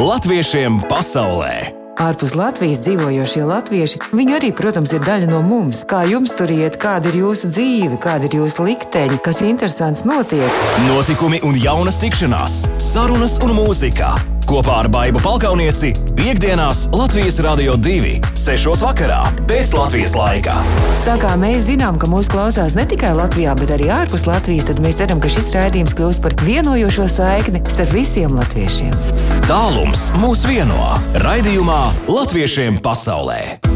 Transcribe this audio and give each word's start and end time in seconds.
Latviešiem 0.00 0.78
pasaulē! 0.88 1.76
Ārpus 2.00 2.32
Latvijas 2.32 2.78
dzīvojošie 2.86 3.42
latvieši, 3.44 3.98
viņi 4.16 4.32
arī, 4.38 4.48
protams, 4.56 4.94
ir 4.96 5.02
daļa 5.04 5.26
no 5.28 5.42
mums. 5.44 5.82
Kā 5.84 6.06
jums 6.08 6.32
tur 6.38 6.48
iet, 6.48 6.78
kāda 6.80 7.10
ir 7.10 7.18
jūsu 7.20 7.50
dzīve, 7.52 7.98
kāda 8.00 8.24
ir 8.30 8.38
jūsu 8.38 8.64
likteņa, 8.64 9.18
kas 9.20 9.42
interesants 9.44 10.06
notiek? 10.08 10.62
Notikumi 10.86 11.42
un 11.44 11.58
jaunas 11.60 12.00
tikšanās, 12.00 12.62
sarunas 12.80 13.36
un 13.44 13.52
mūzika. 13.58 14.14
Kopā 14.48 14.78
ar 14.86 14.88
Baibu 14.88 15.20
Palkaunieci 15.20 15.92
piekdienās 16.16 16.86
Latvijas 16.96 17.36
Rādio 17.44 17.76
2, 17.76 18.16
6. 18.40 18.72
vakarā 18.80 19.20
pēc 19.50 19.76
Latvijas 19.76 20.16
laika. 20.16 20.56
Tā 21.04 21.18
kā 21.20 21.36
mēs 21.36 21.68
zinām, 21.68 22.00
ka 22.00 22.08
mūsu 22.08 22.32
klausās 22.32 22.72
ne 22.78 22.88
tikai 22.88 23.12
Latvijā, 23.20 23.52
bet 23.60 23.76
arī 23.76 23.92
ārpus 24.00 24.24
Latvijas, 24.24 24.70
tad 24.72 24.80
mēs 24.80 25.02
ceram, 25.04 25.20
ka 25.20 25.28
šis 25.28 25.52
raidījums 25.58 25.92
kļūs 26.00 26.24
par 26.24 26.40
vienojošo 26.40 27.04
saikni 27.20 27.60
starp 27.68 27.92
visiem 28.00 28.32
latviešiem. 28.40 29.39
Tālums 29.50 30.12
mūs 30.22 30.44
vieno 30.46 30.92
raidījumā 31.24 31.80
Latviešiem 32.06 32.78
pasaulē. 32.84 33.69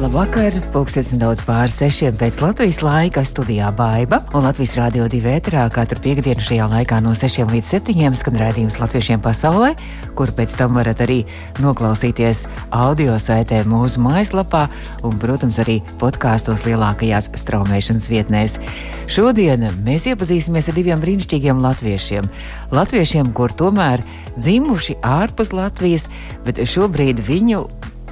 Labvakar, 0.00 0.54
pulkstenis 0.72 1.18
daudz 1.20 1.42
pāri 1.44 1.74
sešiem 1.74 2.14
pēc 2.16 2.38
Latvijas 2.40 2.78
laika 2.80 3.20
studijā 3.28 3.66
Baiva 3.76 4.16
un 4.32 4.46
Latvijas 4.46 4.72
Rādio 4.78 5.04
2 5.12 5.34
ēterā 5.34 5.66
katru 5.74 6.00
piekdienu 6.00 6.40
šajā 6.40 6.68
laikā 6.72 7.02
no 7.04 7.12
6 7.12 7.44
līdz 7.52 7.72
7 7.74 8.16
skan 8.16 8.38
rādījums 8.40 8.78
Latviešiem 8.80 9.20
pasaulē, 9.20 9.74
kur 10.16 10.32
pēc 10.32 10.54
tam 10.56 10.78
varat 10.80 11.02
arī 11.04 11.18
noklausīties 11.60 12.46
audio 12.72 13.18
saitē 13.20 13.60
mūsu 13.68 14.00
mājaslapā 14.00 14.62
un, 15.04 15.20
protams, 15.20 15.60
arī 15.60 15.82
podkāstos 16.00 16.64
lielākajās 16.64 17.28
straumēšanas 17.44 18.08
vietnēs. 18.08 18.56
Šodien 19.04 19.68
mēs 19.84 20.08
iepazīsimies 20.08 20.72
ar 20.72 20.80
diviem 20.80 21.04
brīnišķīgiem 21.04 21.60
latviešiem. 21.60 22.32
Latviešiem, 22.72 23.36
kur 23.36 23.52
tomēr 23.52 24.00
dzimuši 24.40 25.02
ārpus 25.04 25.52
Latvijas, 25.52 26.08
bet 26.48 26.64
šobrīd 26.64 27.20
viņu 27.28 27.66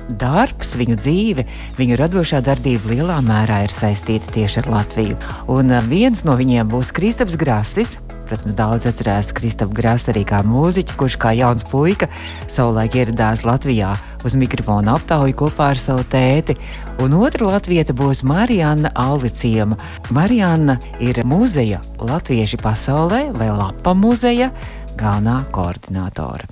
darbs, 0.09 0.75
viņu 0.79 0.97
dzīve, 0.99 1.45
viņu 1.79 1.99
radošā 2.01 2.41
darbība 2.45 2.93
lielā 2.93 3.19
mērā 3.25 3.63
ir 3.67 3.75
saistīta 3.75 4.33
tieši 4.35 4.63
ar 4.63 4.71
Latviju. 4.79 5.17
Un 5.53 5.73
uh, 5.73 5.83
viens 5.85 6.25
no 6.27 6.37
viņiem 6.39 6.71
būs 6.71 6.93
Kristaps 6.97 7.39
Grasis. 7.41 7.99
Protams, 8.29 8.57
daudz 8.59 8.85
atcerās 8.91 9.31
Kristapu 9.33 9.73
Grasu 9.77 10.11
arī 10.13 10.25
kā 10.29 10.43
mūziķi, 10.45 10.97
kurš 11.01 11.17
kā 11.21 11.33
jauns 11.39 11.65
puika 11.69 12.11
savulaik 12.45 12.99
ieradās 12.99 13.45
Latvijā 13.49 13.95
uz 14.27 14.37
mikrofona 14.37 14.99
aptauju 14.99 15.37
kopā 15.39 15.71
ar 15.73 15.81
savu 15.81 16.05
tēti. 16.13 16.59
Un 17.01 17.17
otra 17.17 17.55
latvieta 17.55 17.97
būs 17.97 18.25
Marijana 18.29 18.93
Auliciema. 18.99 19.79
Marijana 20.13 20.77
ir 21.01 21.23
muzeja 21.25 21.81
Latvieši 22.05 22.61
pasaulē 22.61 23.29
vai 23.39 23.49
Lapa 23.55 23.97
muzeja 23.97 24.53
galvenā 24.99 25.41
koordinātore. 25.55 26.51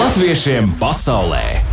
Latviešiem 0.00 0.74
pasaulē! 0.78 1.69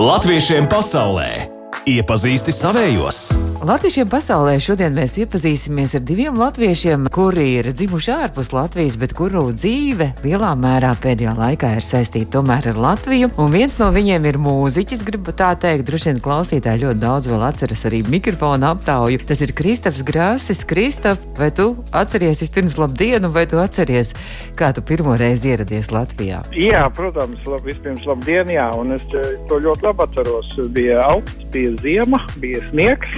Latviešiem 0.00 0.64
pasaulē! 0.72 1.51
Iepazīsti 1.82 2.52
savējos! 2.54 3.32
Latviešiem 3.66 4.06
pasaulē 4.10 4.52
šodien 4.62 4.94
mēs 4.94 5.16
iepazīsimies 5.22 5.96
ar 5.98 6.02
diviem 6.06 6.36
latviešiem, 6.38 7.08
kuri 7.14 7.44
ir 7.56 7.68
dzimuši 7.74 8.12
ārpus 8.14 8.52
Latvijas, 8.54 8.94
bet 8.98 9.14
kuru 9.18 9.48
dzīve 9.54 10.08
lielā 10.22 10.52
mērā 10.58 10.92
pēdējā 11.02 11.32
laikā 11.38 11.72
ir 11.78 11.86
saistīta 11.86 12.36
tomēr 12.36 12.68
ar 12.70 12.78
Latviju. 12.84 13.32
Un 13.42 13.50
viens 13.54 13.74
no 13.78 13.88
viņiem 13.94 14.28
ir 14.30 14.38
mūziķis, 14.42 15.02
gribu 15.06 15.34
tā 15.34 15.52
teikt, 15.58 15.86
droši 15.88 16.10
vien 16.12 16.20
klausītāji 16.22 16.84
ļoti 16.84 17.02
daudz 17.02 17.30
vēl 17.32 17.42
atceras 17.48 17.82
arī 17.90 18.04
mikrofona 18.06 18.70
aptauju. 18.76 19.22
Tas 19.26 19.42
ir 19.42 19.54
Kristaps 19.54 20.02
Grāsis. 20.06 20.62
Kristap, 20.66 21.22
vai 21.38 21.50
tu 21.54 21.68
atceries 21.90 22.44
vispirms 22.44 22.78
labdienu, 22.78 23.30
vai 23.34 23.46
tu 23.50 23.58
atceries, 23.62 24.14
kā 24.58 24.70
tu 24.74 24.86
pirmo 24.86 25.18
reizi 25.18 25.50
ieradies 25.54 25.90
Latvijā? 25.94 26.44
Jā, 26.54 26.86
protams, 26.94 27.42
lab, 27.50 27.66
vispirms 27.66 28.06
labdien, 28.10 28.54
jā, 28.54 28.70
un 28.78 28.94
es 28.98 29.06
eh, 29.18 29.34
to 29.50 29.58
ļoti 29.66 29.90
labi 29.90 30.06
atceros. 30.06 30.54
Bija 30.74 31.02
augsts, 31.10 31.46
bija 31.54 31.71
ziema, 31.80 32.20
bija 32.42 32.62
sniegs. 32.68 33.12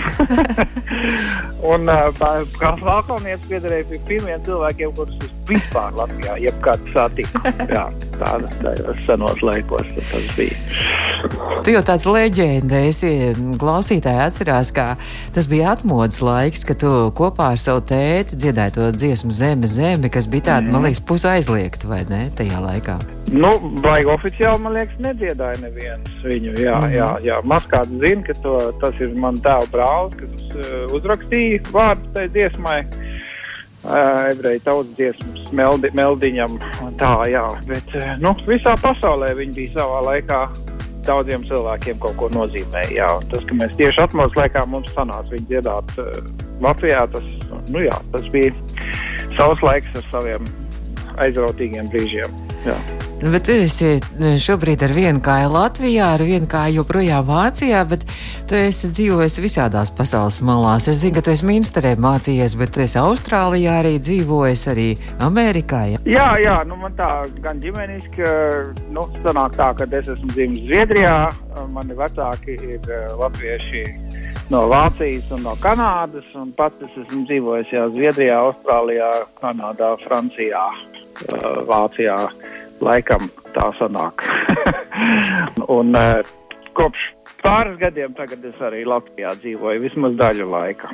un 1.73 1.89
uh, 1.91 2.11
kā 2.61 2.75
valkaunietis 2.81 3.51
piederēja 3.51 3.89
pie 3.91 4.03
pirmiem 4.11 4.45
cilvēkiem, 4.47 4.95
kurus 4.99 5.19
es 5.27 5.34
vispār 5.49 5.95
Latvijā 5.99 6.37
jebkad 6.43 6.89
satiku. 6.95 7.43
Jā, 7.75 7.85
tāda, 8.19 8.51
tādos 8.63 9.03
senos 9.07 9.43
laikos 9.45 9.91
tas 9.99 10.31
bija. 10.39 10.57
Tu 11.65 11.73
jau 11.73 11.83
tāds 11.87 12.05
leģenda 12.09 12.83
esi, 12.89 13.11
klausītāji 13.61 14.23
atcerās, 14.27 14.73
ka 14.77 14.95
tas 15.35 15.49
bija 15.51 15.73
atmodas 15.75 16.21
laiks, 16.25 16.65
kad 16.69 16.81
tu 16.83 16.93
kopā 17.17 17.53
ar 17.55 17.61
savu 17.61 17.85
tēti 17.89 18.39
dziedāji 18.41 18.77
to 18.77 18.91
dziesmu 18.95 19.33
Zeme, 19.35 19.71
Zeme, 19.71 20.13
kas 20.13 20.29
bija 20.31 20.51
tāda, 20.51 20.69
mm. 20.69 20.77
man 20.77 20.89
liekas, 20.89 21.03
pusaizliegta, 21.09 21.89
vai 21.91 22.03
ne, 22.11 22.25
tajā 22.37 22.61
laikā? 22.65 22.99
Nu, 23.35 23.55
vai 23.83 24.03
oficiāli, 24.13 24.61
man 24.67 24.77
liekas, 24.77 25.01
nedziedāja 25.03 25.63
neviens 25.65 26.25
viņu, 26.25 26.57
jā, 26.61 26.77
mm 26.81 26.95
jā, 26.95 27.09
jā. 27.25 27.41
Maz 27.49 27.67
kāds 27.71 27.93
zina, 28.03 28.23
ka 28.27 28.37
to, 28.45 28.55
tas 28.83 29.01
ir 29.03 29.15
man 29.19 29.39
tēva 29.43 29.67
brālis, 29.73 30.17
kas 30.21 30.47
uh, 30.55 30.95
uzrakstīja 30.97 31.63
vārdu 31.75 32.13
tai 32.15 32.29
dziesmai. 32.35 32.79
Ebreju 33.85 34.63
tautas 34.65 34.93
dziesmas 34.97 35.53
meldi, 35.53 35.91
meldiņam. 35.97 36.57
Tā, 37.01 37.15
jā, 37.29 37.45
bet 37.69 37.97
nu, 38.23 38.33
visā 38.49 38.77
pasaulē 38.81 39.35
viņi 39.37 39.59
bija 39.59 39.75
savā 39.79 40.01
laikā 40.09 40.41
daudziem 41.05 41.45
cilvēkiem 41.49 42.01
kaut 42.03 42.17
ko 42.21 42.31
nozīmēja. 42.33 42.93
Jā. 42.97 43.11
Tas, 43.33 43.45
ka 43.49 43.59
mēs 43.61 43.77
tieši 43.81 44.05
atmodas 44.07 44.37
laikā 44.41 44.65
mums 44.73 44.93
sanāca 44.97 45.35
viņu 45.35 45.49
dziedāt 45.53 45.97
uh, 46.01 46.13
Latvijā, 46.65 47.05
tas, 47.13 47.31
nu, 47.69 47.85
jā, 47.85 47.97
tas 48.15 48.29
bija 48.33 48.55
savs 49.37 49.65
laiks 49.65 49.99
ar 50.01 50.13
saviem 50.13 50.53
aizrautīgiem 51.25 51.91
brīžiem. 51.93 52.39
Jā. 52.65 52.79
Nu, 53.23 53.31
bet 53.31 53.45
tu 53.47 53.53
esi 53.55 53.95
e, 53.95 54.31
šobrīd 54.43 54.83
ar 54.85 54.93
vienu 54.93 55.21
kāju 55.25 55.53
Latvijā, 55.55 56.11
ar 56.17 56.23
vienu 56.27 56.49
kāju 56.51 56.81
joprojām 56.81 57.25
Vācijā, 57.29 57.85
bet 57.89 58.03
tu 58.51 58.59
esi 58.59 58.91
dzīvojis 58.91 59.39
visādās 59.41 59.93
pasaules 59.95 60.41
malās. 60.45 60.89
Es 60.91 60.99
zinu, 61.01 61.15
ka 61.17 61.23
tu 61.25 61.33
esi 61.33 61.47
Minsterē 61.47 61.95
mācījies, 62.03 62.57
bet 62.59 62.75
tu 62.75 62.83
esi 62.85 62.99
Austrālijā 63.01 63.79
arī 63.85 63.95
dzīvojis, 64.03 64.65
arī 64.75 64.89
Amerikā. 65.25 65.85
Ja? 65.93 66.03
Jā, 66.11 66.29
jā, 66.43 66.57
nu 66.69 66.79
man 66.83 66.97
tā 66.99 67.11
gan 67.45 67.63
ģimeniski, 67.63 68.27
nu, 68.93 69.07
sanāk 69.23 69.55
tā, 69.61 69.71
ka 69.79 69.87
es 69.89 70.11
esmu 70.17 70.35
dzimis 70.35 70.67
Zviedrijā, 70.67 71.19
mani 71.73 71.97
vecāki 71.97 72.59
ir 72.59 72.91
e, 72.91 73.05
latvieši 73.21 73.85
no 74.51 74.67
Vācijas 74.69 75.31
un 75.33 75.47
no 75.47 75.55
Kanādas, 75.63 76.27
un 76.37 76.51
pats 76.59 76.83
es 76.83 76.99
esmu 77.07 77.23
dzīvojis 77.31 77.73
jau 77.73 77.87
Zviedrijā, 77.95 78.43
Austrālijā, 78.51 79.13
Kanādā, 79.39 79.95
Francijā, 80.03 80.67
Vācijā 81.71 82.19
laikam 82.83 83.29
tā 83.55 83.71
sanāk. 83.79 84.25
un 85.79 85.95
uh, 85.99 86.25
kopš 86.75 87.11
pāris 87.45 87.79
gadiem 87.81 88.15
tagad 88.19 88.45
es 88.49 88.63
arī 88.65 88.85
Latvijā 88.89 89.35
dzīvoju 89.43 89.85
vismaz 89.85 90.17
daļu 90.19 90.49
laika. 90.51 90.91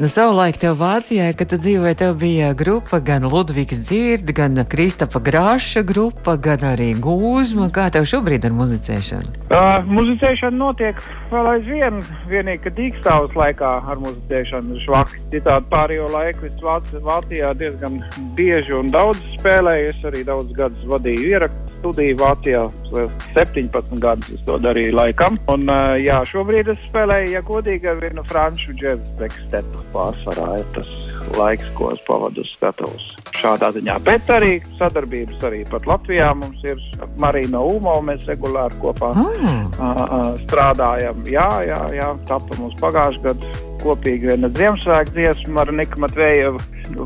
Nu, 0.00 0.08
savulaik 0.08 0.56
tev 0.56 0.78
Vācijā, 0.80 1.26
kad 1.36 1.50
tu 1.52 1.58
dzīvoji, 1.60 1.98
tev 2.00 2.14
bija 2.16 2.54
grupa 2.56 2.96
gan 3.04 3.26
Ludvigs 3.28 3.82
Dzird, 3.84 4.30
gan 4.32 4.56
Kristapa 4.64 5.20
Grāša 5.20 5.82
grupa, 5.84 6.38
gan 6.40 6.64
arī 6.64 6.94
Gūzma. 6.96 7.66
Kā 7.76 7.90
tev 7.92 8.06
šobrīd 8.08 8.46
ar 8.48 8.54
muzicēšanu? 8.56 9.34
Uh, 9.52 9.84
muzicēšana 9.92 10.56
notiek 10.56 11.02
vēl 11.28 11.50
aizvien, 11.50 12.00
vienīgi, 12.30 12.62
ka 12.64 12.72
dīkstāvus 12.78 13.36
laikā 13.36 13.72
ar 13.92 14.00
muzicēšanu 14.00 14.78
ir 14.78 14.86
švaki. 14.86 15.20
Citādi 15.34 15.68
pārējo 15.74 16.08
laiku 16.14 16.48
es 16.48 16.64
Vāc 16.64 16.88
Vācijā 17.10 17.52
diezgan 17.60 18.00
bieži 18.38 18.72
un 18.78 18.88
daudz 18.94 19.20
spēlēju, 19.36 19.92
es 19.92 20.08
arī 20.08 20.24
daudz 20.24 20.56
gadus 20.56 20.88
vadīju 20.88 21.34
ierakstus 21.34 21.61
studiju 21.82 22.18
Vācijā. 22.22 22.64
17 23.34 23.98
gadus 23.98 24.30
es 24.36 24.42
to 24.46 24.58
darīju 24.62 24.94
laikam. 24.94 25.38
Un, 25.50 25.66
jā, 25.98 26.22
šobrīd 26.30 26.70
es 26.72 26.82
spēlēju, 26.86 27.32
ja 27.34 27.42
godīgi, 27.46 27.96
vienu 28.02 28.24
franču 28.28 28.76
džēzu 28.78 29.16
tekstetu 29.18 29.86
pārsvarā. 29.94 30.52
Ir 30.62 30.68
tas 30.76 30.92
laiks, 31.38 31.68
ko 31.78 31.92
es 31.94 32.02
pavadu 32.06 32.44
uz 32.44 32.52
skatuves 32.56 33.10
šādā 33.38 33.72
ziņā. 33.74 33.98
Bet 34.06 34.30
arī 34.30 34.54
sadarbības 34.78 35.42
arī 35.48 35.62
pat 35.70 35.88
Latvijā 35.88 36.30
mums 36.38 36.62
ir 36.68 36.80
Marina 37.22 37.62
Umo, 37.64 37.96
mēs 38.06 38.28
regulāri 38.30 38.78
kopā 38.82 39.12
mm. 39.16 39.66
uh, 39.80 39.90
uh, 39.90 40.30
strādājam. 40.44 41.24
Jā, 41.30 41.50
jā, 41.66 41.82
jā, 41.96 42.12
tapa 42.30 42.58
mums 42.60 42.78
pagājušajā 42.82 43.28
gadā 43.28 43.70
kopīgi 43.82 44.30
viena 44.30 44.50
Ziemassvētku 44.52 45.16
dziesma 45.16 45.64
ar 45.64 45.72
Niku 45.74 46.02
Matvēju 46.04 46.52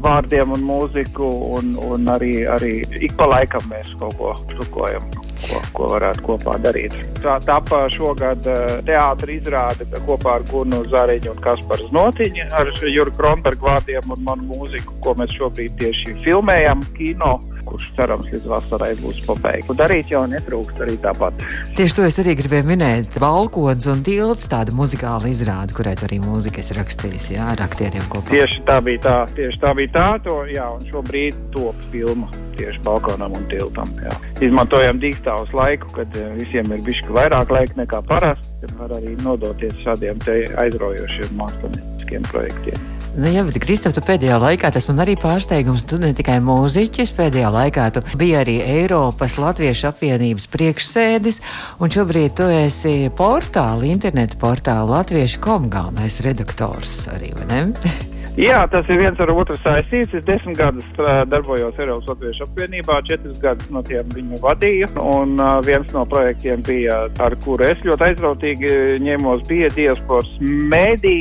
vārdiem 0.04 0.52
un 0.56 0.64
mūziku, 0.66 1.28
un, 1.56 1.72
un 1.88 2.10
arī, 2.12 2.32
arī 2.50 2.74
ik 3.00 3.16
pa 3.18 3.28
laikam 3.30 3.64
mēs 3.70 3.94
kaut 4.00 4.16
ko 4.20 4.34
trukojam, 4.52 5.04
ko, 5.44 5.60
ko 5.76 5.88
varētu 5.94 6.24
kopā 6.26 6.56
darīt. 6.64 6.96
Tā 7.22 7.36
tapa 7.44 7.84
šogad 7.92 8.46
uh, 8.50 8.78
teātra 8.86 9.34
izrāde 9.34 9.88
kopā 10.06 10.38
ar 10.38 10.46
Gunu 10.50 10.82
Zariņu 10.90 11.34
un 11.34 11.42
Kasparu 11.44 11.90
Znotiņu 11.90 12.48
ar 12.56 12.72
Juru 12.86 13.14
Kronbergu 13.16 13.68
vārdiem 13.68 14.14
un 14.16 14.24
manu 14.26 14.48
mūziku, 14.54 14.96
ko 15.04 15.16
mēs 15.20 15.34
šobrīd 15.36 15.76
tieši 15.80 16.16
filmējam 16.24 16.84
kino 16.96 17.36
kurš 17.76 17.92
cerams 17.96 18.32
līdz 18.32 18.48
vasarai 18.48 18.94
būs 19.02 19.20
pabeigts. 19.28 19.74
Darīt 19.76 20.12
jau 20.14 20.24
netrūkst 20.30 20.80
arī 20.84 20.96
tāpat. 21.02 21.44
Tieši 21.76 21.98
to 21.98 22.06
es 22.08 22.16
arī 22.22 22.36
gribēju 22.40 22.68
minēt. 22.70 23.20
Balkons 23.20 23.88
un 23.92 24.02
tilts 24.06 24.48
tāda 24.50 24.72
muzikāla 24.76 25.28
izrāde, 25.28 25.76
kurai 25.76 25.96
arī 26.08 26.20
mūzika 26.24 26.64
ir 26.64 26.80
rakstījis, 26.80 27.30
jā, 27.36 27.52
ar 27.52 27.62
aktieriem 27.66 28.08
kopā. 28.12 28.32
Tieši 28.32 28.64
tā 28.66 28.80
bija 28.84 29.04
tā, 29.04 29.16
tieši 29.36 29.62
tā 29.62 29.76
bija 29.76 29.94
tā, 29.98 30.08
to, 30.24 30.40
jā, 30.48 30.66
un 30.72 30.88
šobrīd 30.88 31.46
top 31.54 31.86
filma 31.92 32.30
tieši 32.56 32.80
balkonam 32.86 33.36
un 33.36 33.48
tiltam. 33.50 33.90
Jā. 34.00 34.16
Izmantojam 34.46 35.00
dīkstāvus 35.02 35.52
laiku, 35.56 35.92
kad 35.98 36.16
eh, 36.16 36.32
visiem 36.40 36.72
ir 36.72 36.84
bišķi 36.86 37.12
vairāk 37.12 37.52
laika 37.52 37.80
nekā 37.82 38.00
parasti, 38.08 38.54
tad 38.64 38.76
var 38.80 38.96
arī 38.96 39.16
nodoties 39.20 39.76
šādiem 39.84 40.24
aizraujošiem 40.64 41.36
mākslinieciskiem 41.36 42.30
projektiem. 42.32 42.95
Nu, 43.16 43.30
jā, 43.32 43.40
bet 43.48 43.56
Kristof, 43.62 43.94
tu 43.96 44.02
pēdējā 44.04 44.36
laikā 44.36 44.68
tas 44.74 44.84
man 44.90 44.98
arī 45.00 45.14
pārsteigums. 45.16 45.86
Tu 45.88 45.96
ne 46.02 46.10
tikai 46.16 46.36
mūziķis, 46.44 47.14
pēdējā 47.16 47.52
laikā 47.54 47.86
tu 47.96 48.02
biji 48.20 48.34
arī 48.42 48.56
Eiropas 48.60 49.38
Latviešu 49.40 49.88
apvienības 49.88 50.44
priekšsēdis, 50.52 51.40
un 51.80 51.94
šobrīd 51.94 52.36
tu 52.36 52.50
esi 52.52 53.08
portāla, 53.16 53.88
interneta 53.88 54.36
portāla 54.42 54.98
Latviešu 54.98 55.40
kom 55.40 55.70
galvenais 55.72 56.20
redaktors 56.28 57.06
arī, 57.14 57.32
vai 57.38 57.48
ne? 57.54 57.62
Jā, 58.36 58.58
tas 58.68 58.84
ir 58.92 59.00
viens 59.00 59.16
ar 59.16 59.30
otru 59.32 59.56
saistīts. 59.62 60.12
Es 60.12 60.24
desmit 60.28 60.58
gadus 60.60 60.84
darbojos 61.32 61.78
Eiropas 61.80 62.10
Latviešu 62.12 62.44
apvienībā, 62.44 63.00
četras 63.08 63.40
gadus 63.40 63.72
no 63.72 63.80
tiem 63.80 64.12
viņu 64.12 64.42
vadīju. 64.44 64.92
Un 65.00 65.38
uh, 65.40 65.56
viens 65.64 65.88
no 65.96 66.04
projektiem 66.04 66.60
bija, 66.66 67.06
ar 67.16 67.40
kuru 67.46 67.64
es 67.70 67.80
ļoti 67.80 68.10
aizrautīgi 68.10 68.74
ņēmos, 69.08 69.46
bija 69.48 69.72
diasporas 69.72 70.28
mēdī. 70.44 71.16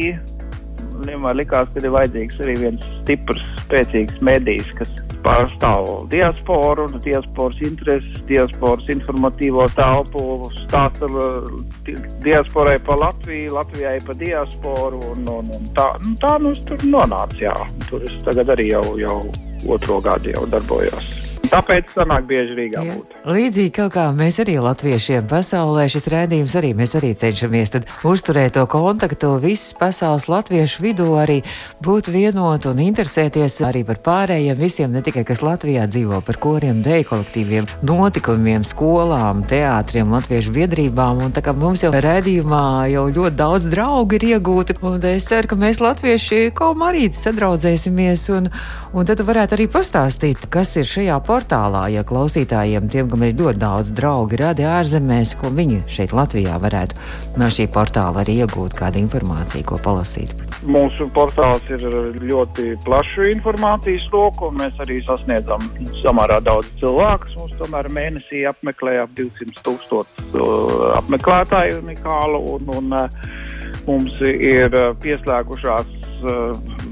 Man 0.95 1.37
likās, 1.37 1.69
ka 1.73 1.81
ir 1.81 1.91
vajadzīgs 1.93 2.39
arī 2.43 2.55
viens 2.61 2.85
stiprs, 2.99 3.43
spēcīgs 3.65 4.21
medijs, 4.25 4.69
kas 4.77 4.93
pārstāv 5.25 5.89
diasporu, 6.11 6.85
diasporas 7.03 7.59
intereses, 7.65 8.21
diasporas 8.29 8.87
informatīvo 8.93 9.65
telpu, 9.75 10.23
stāsta 10.61 11.09
diasporai 12.25 12.77
pa 12.85 12.97
Latviju, 13.01 13.53
Latvijai 13.57 13.97
pa 14.05 14.17
diasporu. 14.21 15.01
Un, 15.15 15.27
un, 15.39 15.51
un 15.57 15.69
tā, 15.77 15.89
nu, 16.05 16.15
tā 16.21 16.37
nu, 16.41 16.53
tur 16.69 16.87
nonāca. 16.87 17.41
Jā. 17.47 17.57
Tur 17.89 18.05
es 18.05 18.17
tagad 18.25 18.55
arī 18.55 18.71
jau, 18.71 18.85
jau 19.01 19.19
otro 19.75 20.01
gadu 20.05 20.35
jau 20.35 20.45
darbojos. 20.49 21.24
Tāpēc 21.51 21.91
sanāk 21.95 22.25
bieži 22.29 22.55
Rīgā 22.57 22.83
Jā. 22.85 22.95
būt. 22.95 23.15
Līdzīgi 23.25 23.71
kaut 23.75 23.93
kā 23.95 24.05
mēs 24.15 24.39
arī 24.43 24.57
latviešiem 24.63 25.27
pasaulē 25.29 25.85
šis 25.91 26.07
rēdījums 26.11 26.55
arī 26.59 26.71
mēs 26.77 26.95
arī 26.97 27.11
cenšamies 27.17 27.73
tad 27.75 27.87
uzturēt 28.07 28.55
to 28.57 28.65
kontaktu 28.69 29.35
visas 29.43 29.73
pasaules 29.77 30.27
latviešu 30.31 30.83
vidū 30.83 31.07
arī 31.19 31.41
būt 31.85 32.09
vienot 32.13 32.65
un 32.69 32.81
interesēties 32.85 33.59
arī 33.67 33.83
par 33.87 34.01
pārējiem 34.05 34.59
visiem, 34.59 34.91
ne 34.93 35.03
tikai 35.05 35.25
kas 35.27 35.43
Latvijā 35.45 35.85
dzīvo, 35.91 36.21
par 36.25 36.39
koriem, 36.41 36.81
dēļ 36.85 37.03
kolektīviem, 37.09 37.69
notikumiem, 37.85 38.65
skolām, 38.67 39.43
teātriem, 39.49 40.11
latviešu 40.15 40.53
biedrībām. 40.55 41.21
Un 41.25 41.35
tā 41.35 41.43
kā 41.45 41.53
mums 41.57 41.83
jau 41.85 41.91
rēdījumā 41.93 42.63
jau 42.93 43.05
ļoti 43.09 43.39
daudz 43.39 43.69
draugi 43.71 44.19
ir 44.19 44.27
iegūti, 44.33 44.77
un 44.85 44.99
es 45.11 45.29
ceru, 45.29 45.51
ka 45.51 45.59
mēs 45.59 45.81
latvieši 45.83 46.49
kaut 46.55 46.81
arī 46.85 47.07
sadraudzēsimies, 47.15 48.27
un, 48.35 48.49
un 48.95 49.07
tad 49.07 49.21
varētu 49.25 49.57
arī 49.57 49.67
pastāstīt, 49.71 50.47
kas 50.53 50.75
ir 50.79 50.89
šajā 50.89 51.19
portālā 51.25 51.34
portālā, 51.35 51.89
ja 51.91 52.03
klausītājiem, 52.07 52.87
tiem, 52.91 53.09
kam 53.11 53.23
ir 53.25 53.35
ļoti 53.35 53.59
daudz 53.59 53.91
draugi 53.95 54.39
radi 54.39 54.63
ārzemēs, 54.69 55.33
ko 55.39 55.49
viņi 55.51 55.81
šeit 55.91 56.13
Latvijā 56.15 56.55
varētu 56.63 56.95
no 57.41 57.49
šī 57.51 57.65
portāla 57.75 58.21
arī 58.23 58.37
iegūt 58.45 58.77
kādu 58.79 59.01
informāciju, 59.03 59.65
ko 59.67 59.79
palasīt. 59.83 60.31
Mūsu 60.63 61.09
portāls 61.15 61.67
ir 61.75 61.83
ļoti 62.23 62.77
plašu 62.85 63.27
informācijas 63.33 64.07
loku, 64.13 64.47
un 64.47 64.61
mēs 64.61 64.79
arī 64.85 65.01
sasniedzam 65.03 65.65
samērā 65.99 66.39
daudz 66.45 66.71
cilvēku. 66.79 67.33
Mums 67.41 67.57
tomēr 67.59 67.91
mēnesī 67.97 68.45
apmeklē 68.47 68.95
ap 69.03 69.11
200 69.19 69.65
tūkstoši 69.65 70.29
uh, 70.39 70.87
apmeklētāju 71.01 71.83
unikālu, 71.83 72.41
un, 72.55 72.71
un 72.79 72.97
uh, 73.01 73.27
mums 73.89 74.15
ir 74.23 74.71
uh, 74.71 74.95
pieslēgušās 75.03 75.93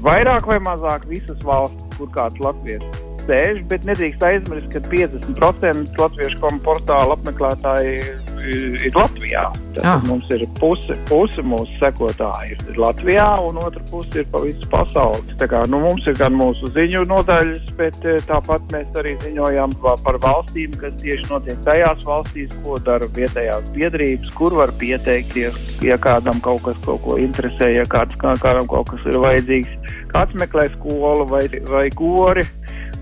vairāk 0.04 0.46
vai 0.46 0.60
mazāk 0.62 1.08
visas 1.08 1.40
valstis, 1.48 1.88
kur 1.96 2.12
kāds 2.14 2.38
latviešu 2.44 3.13
sēž, 3.24 3.64
bet 3.70 3.88
nedrīkst 3.88 4.22
aizmirst, 4.28 4.70
ka 4.74 4.84
50% 4.92 5.98
latviešu 6.00 6.54
portāla 6.64 7.18
apmeklētāji 7.18 7.98
ir 8.44 8.94
Latvijā. 8.94 9.44
Tad 9.74 9.84
ah. 9.88 10.02
mums 10.06 10.28
ir 10.34 10.44
puse, 10.58 10.94
puse 11.08 11.42
mūsu 11.46 11.74
sekotāji 11.80 12.56
ir 12.56 12.78
Latvijā, 12.78 13.26
un 13.42 13.58
otra 13.62 13.82
puse 13.90 14.22
ir 14.22 14.28
pa 14.32 14.42
visu 14.44 14.68
pasauli. 14.70 15.36
Tā 15.40 15.48
kā, 15.50 15.64
nu, 15.70 15.80
mums 15.82 16.06
ir 16.10 16.16
gan 16.18 16.36
mūsu 16.36 16.70
ziņu 16.74 17.04
nodaļas, 17.10 17.72
bet 17.78 17.98
eh, 18.06 18.20
tāpat 18.28 18.66
mēs 18.74 19.00
arī 19.00 19.16
ziņojam 19.24 19.76
par 19.82 20.20
valstīm, 20.22 20.76
kas 20.80 20.96
tieši 21.02 21.28
notiek 21.30 21.62
tajās 21.66 22.04
valstīs, 22.06 22.54
ko 22.64 22.78
dara 22.84 23.08
vietējās 23.16 23.72
biedrības, 23.74 24.34
kur 24.38 24.56
var 24.60 24.74
pieteikties, 24.80 25.80
ja 25.84 25.98
kādam 26.00 26.42
kaut 26.44 26.64
kas 26.68 26.78
kaut 26.86 27.02
ko 27.06 27.18
interesē, 27.20 27.72
ja 27.74 27.86
kāds, 27.88 28.18
kādam 28.20 28.68
kaut 28.70 28.92
kas 28.92 29.08
ir 29.10 29.20
vajadzīgs. 29.24 29.80
Kāds 30.14 30.36
meklē 30.38 30.68
skolu 30.76 31.26
vai, 31.26 31.48
vai 31.66 31.88
gori 31.90 32.44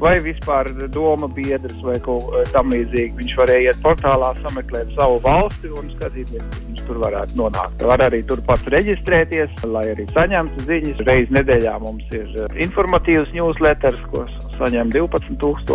vai 0.00 0.14
vispār 0.24 0.70
doma 0.92 1.28
biedrs 1.32 1.78
vai 1.84 1.98
kaut 2.04 2.28
kā 2.32 2.44
tamlīdzīga. 2.56 3.18
Viņš 3.20 3.34
varēja 3.38 3.72
iet 3.72 3.82
portālā, 3.84 4.32
sameklēt 4.42 4.92
savu 4.96 5.20
valsti 5.24 5.72
un 5.72 5.90
skatīties, 5.96 6.42
kur 6.42 6.66
viņš 6.68 6.84
tur 6.88 7.00
varētu 7.02 7.40
nonākt. 7.40 7.86
Var 7.92 8.04
arī 8.08 8.22
turpat 8.28 8.68
reģistrēties, 8.74 9.64
lai 9.72 9.84
arī 9.94 10.06
saņemtu 10.12 10.66
ziņas. 10.68 11.04
Reiz 11.08 11.34
nedēļā 11.34 11.76
mums 11.82 12.16
ir 12.16 12.28
eh, 12.28 12.56
informatīvs 12.66 13.34
newsletters, 13.36 14.00
ko 14.12 14.24
saņem 14.58 14.92
12,000 14.94 15.72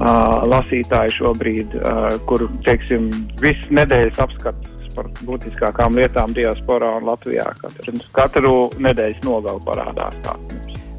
uh, 0.00 0.42
lasītāji 0.48 1.16
šobrīd, 1.18 1.76
uh, 1.80 2.18
kur, 2.28 2.46
teiksim, 2.66 3.10
viss 3.42 3.72
nedēļas 3.74 4.22
apskats 4.24 4.70
par 4.94 5.10
būtiskākām 5.26 5.94
lietām 5.98 6.34
diasporā 6.36 6.96
un 6.98 7.06
Latvijā. 7.10 7.46
Katru, 7.60 7.96
katru 8.16 8.56
nedēļas 8.82 9.22
nogalu 9.26 9.62
parādās 9.66 10.18
tā. 10.24 10.36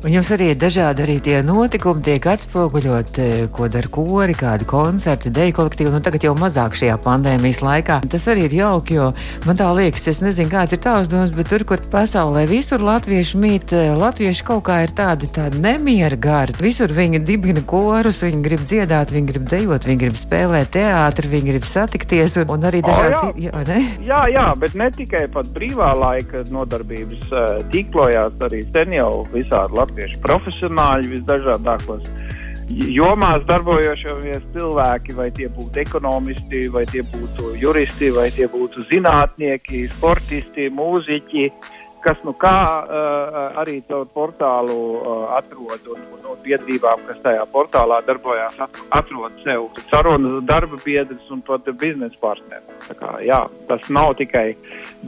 Un 0.01 0.09
jums 0.09 0.31
arī 0.33 0.47
ir 0.49 0.57
dažādi 0.57 1.03
arī 1.03 1.19
tie 1.21 1.35
notikumi, 1.45 2.01
tiek 2.01 2.25
atspoguļot, 2.25 3.09
e, 3.21 3.25
ko 3.53 3.67
dara 3.69 3.89
kori, 3.93 4.33
kādi 4.33 4.65
koncerti, 4.65 5.29
deju 5.29 5.53
kolektīvi. 5.59 5.91
Nu, 5.93 5.99
tagad 6.01 6.23
jau 6.25 6.31
mazāk 6.33 6.73
šajā 6.79 6.95
pandēmijas 7.03 7.59
laikā. 7.61 7.99
Tas 8.09 8.25
arī 8.31 8.47
ir 8.47 8.55
jauki, 8.63 8.95
jo 8.97 9.11
man 9.45 9.59
tā 9.59 9.67
liekas, 9.77 10.07
es 10.09 10.23
nezinu, 10.25 10.49
kāds 10.49 10.73
ir 10.73 10.81
tavs 10.81 11.11
domas, 11.11 11.29
bet 11.35 11.51
tur, 11.53 11.61
kur 11.69 11.83
pasaulē 11.93 12.47
visur 12.49 12.81
latvieši 12.81 13.41
mīt, 13.43 13.75
e, 13.77 13.91
latvieši 13.93 14.47
kaut 14.47 14.63
kā 14.71 14.79
ir 14.87 14.95
tādi, 14.97 15.29
tādi 15.29 15.61
nemiera 15.61 16.17
gari. 16.17 16.57
Visur 16.57 16.89
viņi 16.97 17.21
dibina 17.21 17.61
korus, 17.61 18.23
viņi 18.25 18.41
grib 18.41 18.65
dziedāt, 18.65 19.13
viņi 19.13 19.31
grib 19.35 19.45
dejot, 19.53 19.85
viņi 19.85 20.01
grib 20.07 20.17
spēlēt 20.17 20.73
teātri, 20.79 21.29
viņi 21.35 21.53
grib 21.53 21.69
satikties 21.69 22.39
un, 22.41 22.55
un 22.57 22.67
arī 22.71 22.81
dažādi 22.89 23.21
citi. 23.21 23.45
Jā, 23.51 23.63
ne? 23.69 23.79
jā, 24.09 24.25
jā, 24.33 24.49
bet 24.65 24.73
ne 24.81 24.89
tikai 24.97 25.27
pat 25.29 25.53
brīvā 25.53 25.93
laika 25.93 26.41
nodarbības 26.49 27.29
uh, 27.29 27.55
tīklojās 27.69 28.41
arī 28.49 28.65
sen 28.65 28.97
jau 28.97 29.13
visādi 29.29 29.77
latviešu 29.91 30.21
profesionāļi 30.23 31.09
visdažādākos 31.17 32.07
jomās 32.71 33.43
darbojošamies 33.43 34.45
cilvēki, 34.53 35.15
vai 35.17 35.27
tie 35.35 35.49
būtu 35.51 35.81
ekonomisti, 35.81 36.69
vai 36.71 36.85
tie 36.87 37.03
būtu 37.03 37.57
juristi, 37.59 38.11
vai 38.15 38.29
tie 38.31 38.47
būtu 38.47 38.85
zinātnieki, 38.87 39.89
sportisti, 39.91 40.69
mūziķi, 40.71 41.49
kas 42.01 42.23
nu 42.23 42.31
kā 42.31 42.55
uh, 42.79 43.59
arī 43.59 43.81
caur 43.89 44.07
portālu 44.15 44.77
uh, 45.01 45.35
atrod 45.35 45.91
un, 45.91 45.99
un 46.15 46.39
biedrībām, 46.45 47.03
kas 47.09 47.19
tajā 47.25 47.43
portālā 47.51 47.99
darbojās, 48.07 48.55
atrod 48.95 49.35
sev 49.43 49.67
sarunas 49.91 50.39
darba 50.47 50.79
biedrus 50.85 51.27
un 51.29 51.43
pat 51.43 51.67
biznesa 51.67 52.15
partnerus. 52.23 52.95
Jā, 53.27 53.43
tas 53.67 53.91
nav 53.91 54.15
tikai 54.23 54.55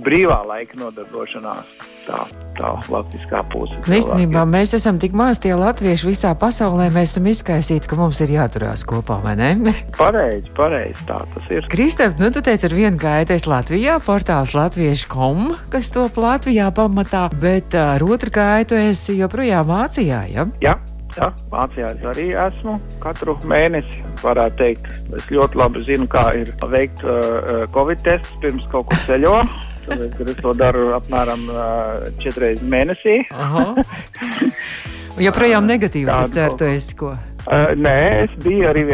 brīvā 0.04 0.44
laika 0.52 0.78
nodarbošanās 0.84 1.93
tā, 2.08 2.20
tā 2.58 2.72
latviskā 2.92 3.42
puse. 3.52 3.76
Nu, 3.86 3.98
īstenībā 3.98 4.44
mēs 4.50 4.76
esam 4.78 5.00
tik 5.02 5.16
maz 5.18 5.42
tie 5.44 5.54
latvieši 5.58 6.10
visā 6.10 6.34
pasaulē, 6.40 6.90
mēs 6.94 7.16
esam 7.16 7.28
izkaisīti, 7.32 7.90
ka 7.90 8.00
mums 8.00 8.22
ir 8.26 8.36
jāturās 8.36 8.86
kopā, 8.88 9.20
vai 9.24 9.36
ne? 9.40 9.52
pareizi, 10.00 10.50
pareizi, 10.58 11.08
tā 11.10 11.22
tas 11.34 11.52
ir. 11.54 11.68
Kristēp, 11.74 12.18
nu 12.22 12.32
tu 12.34 12.44
teici 12.46 12.70
ar 12.70 12.78
vienu 12.78 13.00
gaitais 13.02 13.48
Latvijā, 13.50 14.00
portāls 14.04 14.56
latviešu.com, 14.58 15.54
kas 15.74 15.92
top 15.94 16.20
Latvijā 16.22 16.70
pamatā, 16.76 17.28
bet 17.42 17.78
ar 17.80 18.04
otru 18.06 18.34
gaitu 18.34 18.80
esi 18.80 19.20
joprojām 19.22 19.70
Vācijā, 19.70 20.26
ja? 20.34 20.50
Jā. 20.64 20.80
Jā, 21.14 21.28
Vācijā 21.52 21.92
arī 22.10 22.32
esmu 22.42 22.80
katru 23.04 23.36
mēnesi. 23.46 24.00
Varētu 24.24 24.58
teikt, 24.58 24.88
es 25.14 25.28
ļoti 25.30 25.60
labi 25.62 25.84
zinu, 25.86 26.08
kā 26.10 26.24
ir 26.40 26.50
veikt 26.72 27.04
uh, 27.06 27.68
Covid 27.76 28.02
tests 28.02 28.34
pirms 28.42 28.66
kaut 28.72 28.90
kur 28.90 29.04
ceļo. 29.06 29.36
Tāpēc, 29.88 30.18
es 30.34 30.42
to 30.42 30.54
daru 30.58 30.90
apmēram 30.98 31.46
uh, 31.52 32.08
četras 32.24 32.42
reizes 32.44 32.68
mēnesī. 32.70 33.20
Joprojām 35.22 35.68
negatīvs, 35.70 36.10
es 36.24 36.32
ceru, 36.34 36.56
tu 36.58 36.66
esi 36.66 36.96
ko? 36.98 37.12
Uh, 37.44 37.74
nē, 37.78 37.98
es 38.24 38.32
biju 38.42 38.66
arī, 38.72 38.86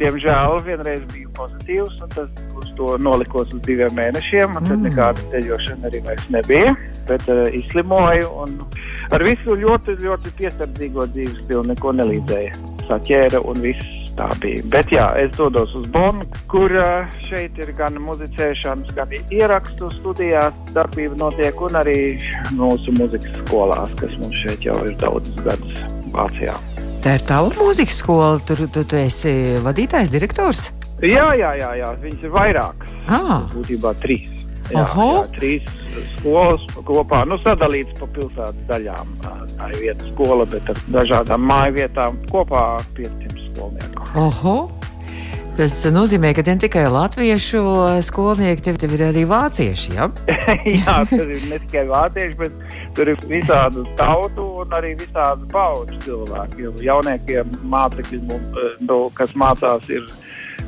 diemžēl, 0.00 0.56
vienreiz 0.66 1.04
biju 1.12 1.30
pozitīvs, 1.36 2.00
un 2.02 2.14
tas 2.16 2.42
uz 2.58 2.72
to 2.78 2.96
nolikos 3.04 3.52
uz 3.54 3.62
diviem 3.66 3.92
mēnešiem, 3.94 4.56
un 4.56 4.64
tad 4.64 4.74
mm. 4.74 4.88
nekāda 4.88 5.26
ceļošana 5.34 5.90
arī 5.90 6.02
vairs 6.08 6.26
nebija, 6.34 6.74
bet 7.10 7.28
uh, 7.30 7.44
izslimoju, 7.60 8.32
un 8.42 8.56
ar 9.14 9.26
visu 9.28 9.58
ļoti, 9.60 10.00
ļoti 10.02 10.34
piesardzīgo 10.40 11.06
dzīves 11.12 11.44
stilu 11.44 11.62
neko 11.68 11.94
nelīdzēja. 12.00 12.58
Saķēra 12.88 13.44
un 13.46 13.62
viss 13.62 13.97
tā 14.18 14.28
bija. 14.42 14.64
Bet 14.72 14.92
jā, 14.92 15.06
es 15.22 15.32
dodos 15.36 15.74
uz 15.78 15.86
Bonu, 15.94 16.26
kur 16.50 16.72
uh, 16.74 17.18
šeit 17.28 17.58
ir 17.62 17.72
gan 17.78 17.98
muzicēšanas, 18.02 18.94
gan 18.96 19.14
ierakstu 19.34 19.90
studijās 19.94 20.56
darbība 20.74 21.18
notiek, 21.20 21.62
un 21.64 21.78
arī 21.80 21.98
mūsu 22.58 22.94
muzikas 22.98 23.30
skolās, 23.44 23.94
kas 24.00 24.16
mums 24.22 24.42
šeit 24.42 24.66
jau 24.66 24.78
ir 24.86 24.96
daudzus 25.00 25.38
gadus 25.46 25.84
Vācijā. 26.14 26.56
Tā 27.04 27.14
ir 27.14 27.22
tava 27.28 27.52
mūzikas 27.54 28.00
skola, 28.02 28.32
tur 28.46 28.64
tu, 28.74 28.82
tu 28.82 28.98
esi 28.98 29.32
vadītājs, 29.62 30.10
direktors? 30.10 30.68
Jā, 30.98 31.28
jā, 31.38 31.52
jā, 31.60 31.70
jā. 31.78 31.92
viņas 32.02 32.24
ir 32.26 32.34
vairākas. 32.34 32.96
Ah. 33.06 33.44
Būtībā 33.54 33.94
trīs. 34.02 34.34
Jā, 34.68 34.82
Oho. 34.82 35.06
jā, 35.14 35.20
trīs 35.38 35.68
skolas 36.18 36.64
kopā, 36.84 37.22
nu, 37.28 37.38
sadalītas 37.40 38.02
pa 38.02 38.08
pilsētas 38.16 38.66
daļām. 38.68 39.14
Tā 39.22 39.70
ir 39.72 39.78
viena 39.80 40.10
skola, 40.10 40.46
bet 40.50 40.68
ar 40.74 40.82
dažādām 40.98 41.46
māju 41.48 41.78
vietām 41.78 42.18
kopā 42.32 42.64
500 42.98 43.37
skolnieku. 43.58 44.10
Oho! 44.14 44.58
Tas 45.58 45.72
nozīmē, 45.90 46.30
ka 46.38 46.44
ne 46.46 46.54
tikai 46.62 46.84
latviešu 46.86 47.60
skolnieki, 48.06 48.62
tev, 48.62 48.76
tev 48.78 48.92
ir 48.94 49.02
arī 49.08 49.24
vācieši. 49.26 49.96
Ja? 49.96 50.06
jā, 50.84 50.94
tur 51.10 51.32
ir 51.34 51.48
ne 51.50 51.58
tikai 51.64 51.82
vācieši, 51.90 52.36
bet 52.38 52.60
tur 52.94 53.10
ir 53.10 53.18
visādu 53.26 53.82
tautu 53.98 54.44
un 54.62 54.76
arī 54.78 54.92
visādu 55.00 55.50
pauģu 55.50 55.98
cilvēki. 56.04 56.62
Jo 56.62 56.72
jauniekiem 56.86 57.58
mācekļi, 57.74 58.20
eh, 58.30 58.70
nu, 58.86 59.00
kas 59.18 59.34
mācās, 59.34 59.90
ir 59.90 60.06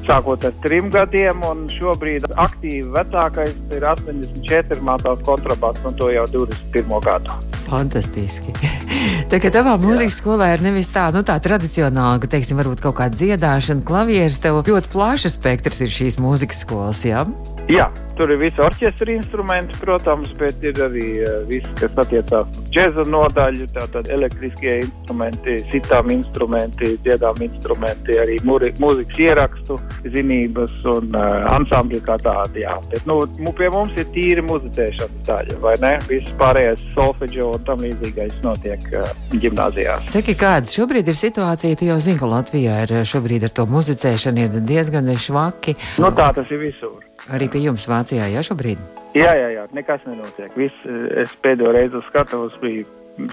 sākot 0.07 0.45
ar 0.47 0.57
trim 0.65 0.91
gadiem, 0.93 1.45
un 1.47 1.67
šobrīd 1.71 2.27
aktīvi 2.41 2.89
vecākais 2.95 3.57
ir 3.77 3.87
84 3.93 4.85
mācās 4.87 5.25
kontrabasu, 5.27 5.89
un 5.91 5.99
to 5.99 6.11
jau 6.15 6.27
21 6.35 7.05
gadu. 7.07 7.39
Fantastiski. 7.71 8.55
Tā 9.31 9.39
kā 9.43 9.53
tavā 9.55 9.77
mūzikas 9.81 10.19
skolā 10.21 10.51
ir 10.57 10.65
nevis 10.65 10.91
tā, 10.93 11.07
nu, 11.15 11.23
tā 11.27 11.37
tradicionāla, 11.43 12.19
ka, 12.23 12.31
teiksim, 12.35 12.59
varbūt 12.61 12.83
kaut 12.85 12.99
kāda 12.99 13.17
dziedāšana, 13.17 13.85
klavieres, 13.87 14.41
tev 14.43 14.59
ļoti 14.67 14.91
plašs 14.93 15.37
spektrs 15.37 15.85
ir 15.87 15.95
šīs 15.95 16.19
mūzikas 16.23 16.65
skolas, 16.65 17.05
jā? 17.07 17.25
Jā, 17.71 17.85
tur 18.19 18.33
ir 18.35 18.41
visi 18.41 18.59
orķestra 18.59 19.13
instrumenti, 19.15 19.77
protams, 19.79 20.33
bet 20.41 20.65
ir 20.67 20.79
arī 20.83 21.05
uh, 21.23 21.37
viss, 21.47 21.69
kas 21.79 21.95
attiecās 22.03 22.49
uz 22.59 22.71
džēza 22.75 23.05
nodaļu, 23.07 23.69
tātad 23.77 24.09
elektriskie 24.11 24.81
instrumenti, 24.81 25.55
sitām 25.71 26.11
instrumenti, 26.11 26.97
dziedām 27.05 27.39
instrumenti, 27.47 28.17
arī 28.19 28.41
mūri, 28.49 28.73
mūzikas 28.83 29.21
ierakstu 29.23 29.77
zinības 30.03 30.73
un 30.91 31.15
uh, 31.15 31.29
ansambļi 31.53 32.01
kā 32.09 32.17
tādi, 32.25 32.65
jā. 32.65 32.75
Bet, 32.91 33.07
nu, 33.07 33.21
pie 33.61 33.71
mums 33.71 33.95
ir 33.95 34.09
tīri 34.17 34.43
muzicēšanas 34.49 35.29
daļa, 35.29 35.59
vai 35.63 35.77
ne? 35.85 35.93
Viss 36.11 36.35
pārējais 36.41 36.83
solfeģo 36.97 37.53
un 37.55 37.69
tam 37.69 37.85
līdzīgais 37.87 38.41
notiek 38.47 38.89
uh, 38.97 39.13
ģimnāzijās. 39.37 40.11
Saki, 40.17 40.35
kāda 40.41 40.67
šobrīd 40.75 41.13
ir 41.13 41.21
situācija? 41.23 41.79
Tu 41.79 41.87
jau 41.93 42.01
zini, 42.03 42.19
ka 42.19 42.33
Latvijā 42.35 42.83
ir 42.89 42.97
šobrīd 43.07 43.47
ar 43.47 43.55
to 43.55 43.69
muzicēšanu 43.71 44.49
ir 44.49 44.61
diezgan 44.67 45.15
švaki. 45.15 45.77
Nu, 46.03 46.11
tā 46.11 46.33
tas 46.35 46.51
ir 46.51 46.65
visur. 46.67 46.99
Arī 47.31 47.51
pie 47.51 47.65
jums 47.65 47.87
Vācijā, 47.91 48.27
jā, 48.33 48.43
šobrīd? 48.47 48.81
Jā, 49.15 49.35
jā, 49.39 49.51
jā, 49.57 49.67
nekas 49.75 50.03
nenotiek. 50.07 50.51
Viss, 50.59 50.87
uh, 50.87 51.07
es 51.23 51.35
pēdējo 51.43 51.75
reizi 51.77 51.99
uz 52.01 52.09
skatuves 52.11 52.57
biju 52.63 52.87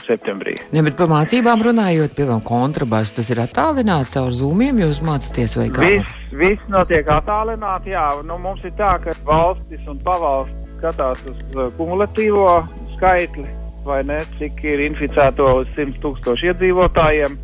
septembrī. 0.03 0.57
Ne, 0.73 0.83
bet 0.83 0.97
par 0.99 1.09
mācībām 1.11 1.61
runājot, 1.63 2.13
piemēram, 2.17 2.43
kontrabass, 2.45 3.15
tas 3.15 3.29
ir 3.31 3.41
attālināts 3.43 4.17
caur 4.17 4.33
zūmiem, 4.35 4.81
jūs 4.83 5.01
mācāties 5.05 5.55
vai 5.59 5.67
kā? 5.73 5.85
Viss, 5.85 6.15
viss 6.35 6.71
notiek 6.73 7.07
attālināti. 7.13 7.93
Jā, 7.95 8.09
nu, 8.27 8.39
mums 8.41 8.65
ir 8.67 8.73
tā, 8.79 8.97
ka 9.03 9.15
valstis 9.27 9.85
un 9.87 10.01
pavalstis 10.03 10.65
skatās 10.77 11.23
uz 11.29 11.39
uh, 11.55 11.69
kumulatīvo 11.77 12.47
skaitli, 12.95 13.47
vai 13.87 14.01
ne, 14.05 14.21
cik 14.37 14.61
ir 14.67 14.83
inficēto 14.87 15.47
uz 15.61 15.69
100 15.77 16.01
tūkstošu 16.03 16.51
iedzīvotājiem. 16.51 17.37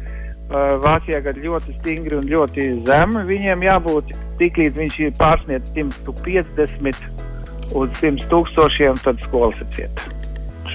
Uh, 0.53 0.75
Vācijā 0.83 1.17
gan 1.25 1.39
ļoti 1.41 1.73
stingri 1.79 2.19
un 2.19 2.27
ļoti 2.29 2.67
zemi 2.85 3.23
viņiem 3.25 3.63
jābūt. 3.65 4.11
Tiklīdz 4.37 4.75
viņš 4.77 4.97
ir 5.01 5.15
pārsniedz 5.17 5.71
150 5.73 7.73
uz 7.73 7.95
100 7.97 8.27
tūkstošiem, 8.29 8.99
tad 9.01 9.23
skolas 9.25 9.57
ir 9.65 9.71
cieta. 9.73 10.11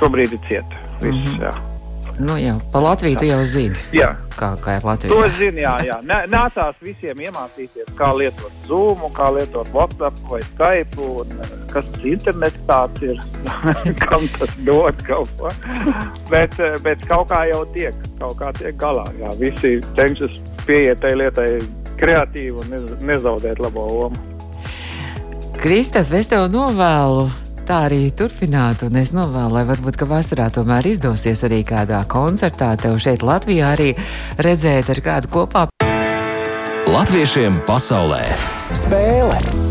Šobrīd 0.01 0.35
ir 0.35 0.43
cieta. 0.49 0.83
Viss, 0.99 1.15
mm 1.15 1.29
-hmm. 1.29 1.45
jā. 1.47 1.78
Nu, 2.19 2.35
jā, 2.41 2.55
pa 2.73 2.81
Latviju 2.83 3.19
tu 3.21 3.27
jau 3.29 3.39
zini, 3.47 3.79
jā, 3.95 4.09
kā, 4.35 4.49
kā 4.59 4.77
ir 4.77 4.83
To 4.83 4.89
Latvija. 4.91 5.27
es 5.27 5.37
zinu, 5.39 5.61
jā, 5.63 5.75
jā. 5.87 5.99
Nē, 6.03 6.17
nācās 6.33 6.75
visiem 6.83 7.21
iemācīties, 7.23 7.93
kā 7.99 8.11
lietot 8.19 8.51
Zoom, 8.67 9.05
kā 9.15 9.29
lietot 9.37 9.71
WhatsApp 9.75 10.19
vai 10.31 10.41
Skype, 10.49 10.99
un 10.99 11.31
eh, 11.39 11.53
kas 11.71 11.87
tas 11.93 12.05
internets 12.05 12.59
tāds 12.67 13.03
ir, 13.07 13.21
kam 14.03 14.27
tas 14.39 14.55
dod 14.67 14.99
kaut 15.07 15.31
ko. 15.39 15.53
Bet, 16.31 16.59
eh, 16.59 16.75
bet 16.83 17.07
kaut 17.07 17.31
kā 17.31 17.45
jau 17.53 17.63
tiek, 17.75 17.95
kaut 18.19 18.35
kā 18.43 18.51
tiek 18.59 18.75
galā. 18.81 19.07
Jā. 19.23 19.31
Visi 19.39 19.77
cenšas 19.95 20.41
pieiet 20.67 20.99
tai 21.05 21.15
lietai 21.15 21.51
kreatīvi 21.99 22.59
un 22.59 22.73
nez- 22.75 22.99
nezaudēt 23.03 23.63
labo 23.63 23.87
lomu. 23.87 24.25
Kristef, 25.59 26.13
es 26.15 26.29
tev 26.31 26.47
novēlu. 26.53 27.29
Tā 27.69 27.83
arī 27.85 28.07
turpināt, 28.17 28.81
un 28.87 28.97
es 28.97 29.11
novēlu, 29.13 29.59
lai 29.59 29.65
varbūt 29.69 29.99
ka 30.01 30.07
vasarā 30.09 30.47
tomēr 30.55 30.89
izdosies 30.89 31.45
arī 31.45 31.59
kādā 31.69 32.01
koncertā 32.09 32.71
tev 32.81 32.97
šeit 32.97 33.21
Latvijā 33.21 33.75
arī 33.77 33.91
redzēt 34.41 34.89
ar 34.97 35.05
kādu 35.05 35.35
kopā. 35.37 35.69
Latviešiem 36.89 37.61
pasaulē 37.69 38.25
spēle! 38.73 39.68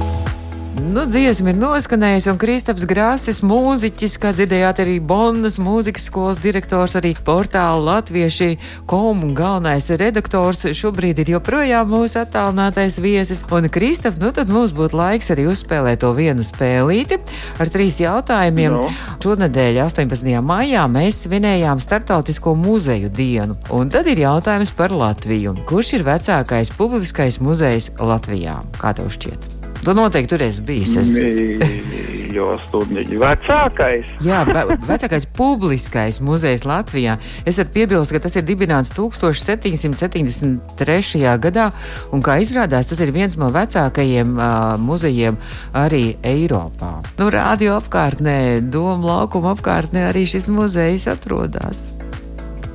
Nu, 0.78 1.08
dziesma 1.10 1.50
ir 1.50 1.58
noskanējusi, 1.58 2.28
un 2.30 2.38
Kristaps 2.38 2.86
Grāsis, 2.86 3.40
mūziķis, 3.46 4.18
kā 4.22 4.30
dzirdējāt, 4.36 4.82
arī 4.84 4.98
Bonnas 5.02 5.58
mūzikas 5.62 6.06
skolas 6.06 6.38
direktors, 6.42 6.94
arī 7.00 7.16
portāla 7.26 7.82
latvieši 7.82 8.60
komu 8.90 9.32
galvenais 9.38 9.90
redaktors, 9.98 10.68
šobrīd 10.78 11.24
ir 11.24 11.34
joprojām 11.34 11.90
mūsu 11.90 12.22
attālinātais 12.22 13.00
viesis. 13.02 13.42
Un 13.50 13.72
Kristap, 13.74 14.22
nu 14.22 14.30
tad 14.36 14.54
mums 14.54 14.76
būtu 14.78 15.00
laiks 15.00 15.34
arī 15.34 15.48
uzspēlēt 15.50 16.04
to 16.06 16.14
vienu 16.18 16.46
spēlīti 16.46 17.18
ar 17.58 17.74
trīs 17.74 17.98
jautājumiem. 18.04 18.78
Nu. 18.78 18.94
Šonadēļ, 19.26 19.82
18. 19.88 20.30
maijā, 20.46 20.86
mēs 20.94 21.24
svinējām 21.26 21.82
Startautisko 21.82 22.54
muzeju 22.54 23.10
dienu. 23.10 23.58
Un 23.74 23.90
tad 23.90 24.10
ir 24.14 24.22
jautājums 24.28 24.78
par 24.78 24.94
Latviju. 24.94 25.58
Kurš 25.66 25.98
ir 25.98 26.06
vecākais 26.14 26.76
publiskais 26.78 27.42
muzejs 27.42 27.96
Latvijā? 27.98 28.60
Kā 28.78 28.94
tev 28.94 29.10
šķiet? 29.18 29.57
Tu 29.88 29.94
noteikti 29.96 30.34
tur 30.34 30.42
esi 30.44 30.60
bijis. 30.68 30.98
Es... 31.00 31.14
Mīļo 31.16 32.60
stundiņu. 32.60 33.22
Vecākais. 33.22 34.10
Jā, 34.20 34.42
ve- 34.50 34.76
vecākais 34.84 35.24
publiskais 35.32 36.20
muzejs 36.20 36.66
Latvijā. 36.68 37.16
Es 37.48 37.56
varu 37.62 37.72
piebilst, 37.72 38.12
ka 38.12 38.20
tas 38.26 38.36
ir 38.36 38.44
dibināts 38.44 38.92
1773. 38.92 41.24
gadā, 41.40 41.72
un 42.12 42.20
kā 42.20 42.36
izrādās, 42.44 42.84
tas 42.92 43.00
ir 43.00 43.16
viens 43.16 43.40
no 43.40 43.48
vecākajiem 43.56 44.36
uh, 44.36 44.76
muzejiem 44.76 45.40
arī 45.72 46.20
Eiropā. 46.20 47.00
Nu, 47.22 47.32
radio 47.32 47.80
apkārtnē, 47.80 48.60
Doma 48.68 49.22
laukuma 49.22 49.56
apkārtnē 49.56 50.04
arī 50.10 50.28
šis 50.28 50.52
muzejs 50.52 51.08
atrodas. 51.16 51.96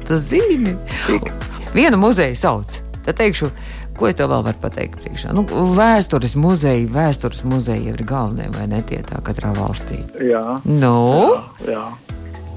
Tas 0.09 0.33
zini. 0.33 0.73
Vienu 1.77 2.01
muzeju 2.01 2.33
sauc. 2.41 2.81
Tad 3.03 3.19
teikšu, 3.19 3.49
ko 4.03 4.11
es 4.11 4.19
tev 4.19 4.33
vēl 4.33 4.43
varu 4.49 4.59
pateikt 4.59 4.99
priekšā. 4.99 5.31
Nu, 5.37 5.45
vēstures 5.79 6.35
muzeja, 6.43 6.83
vēstures 6.91 7.45
muzeja 7.47 7.79
jau 7.87 7.95
ir 7.95 8.03
galvenie 8.09 8.49
vai 8.51 8.67
ne 8.73 8.81
tie 8.83 8.99
tā 9.07 9.21
katrā 9.23 9.53
valstī. 9.55 10.01
Jā. 10.19 10.59
Nu, 10.67 11.39
Jā. 11.69 11.85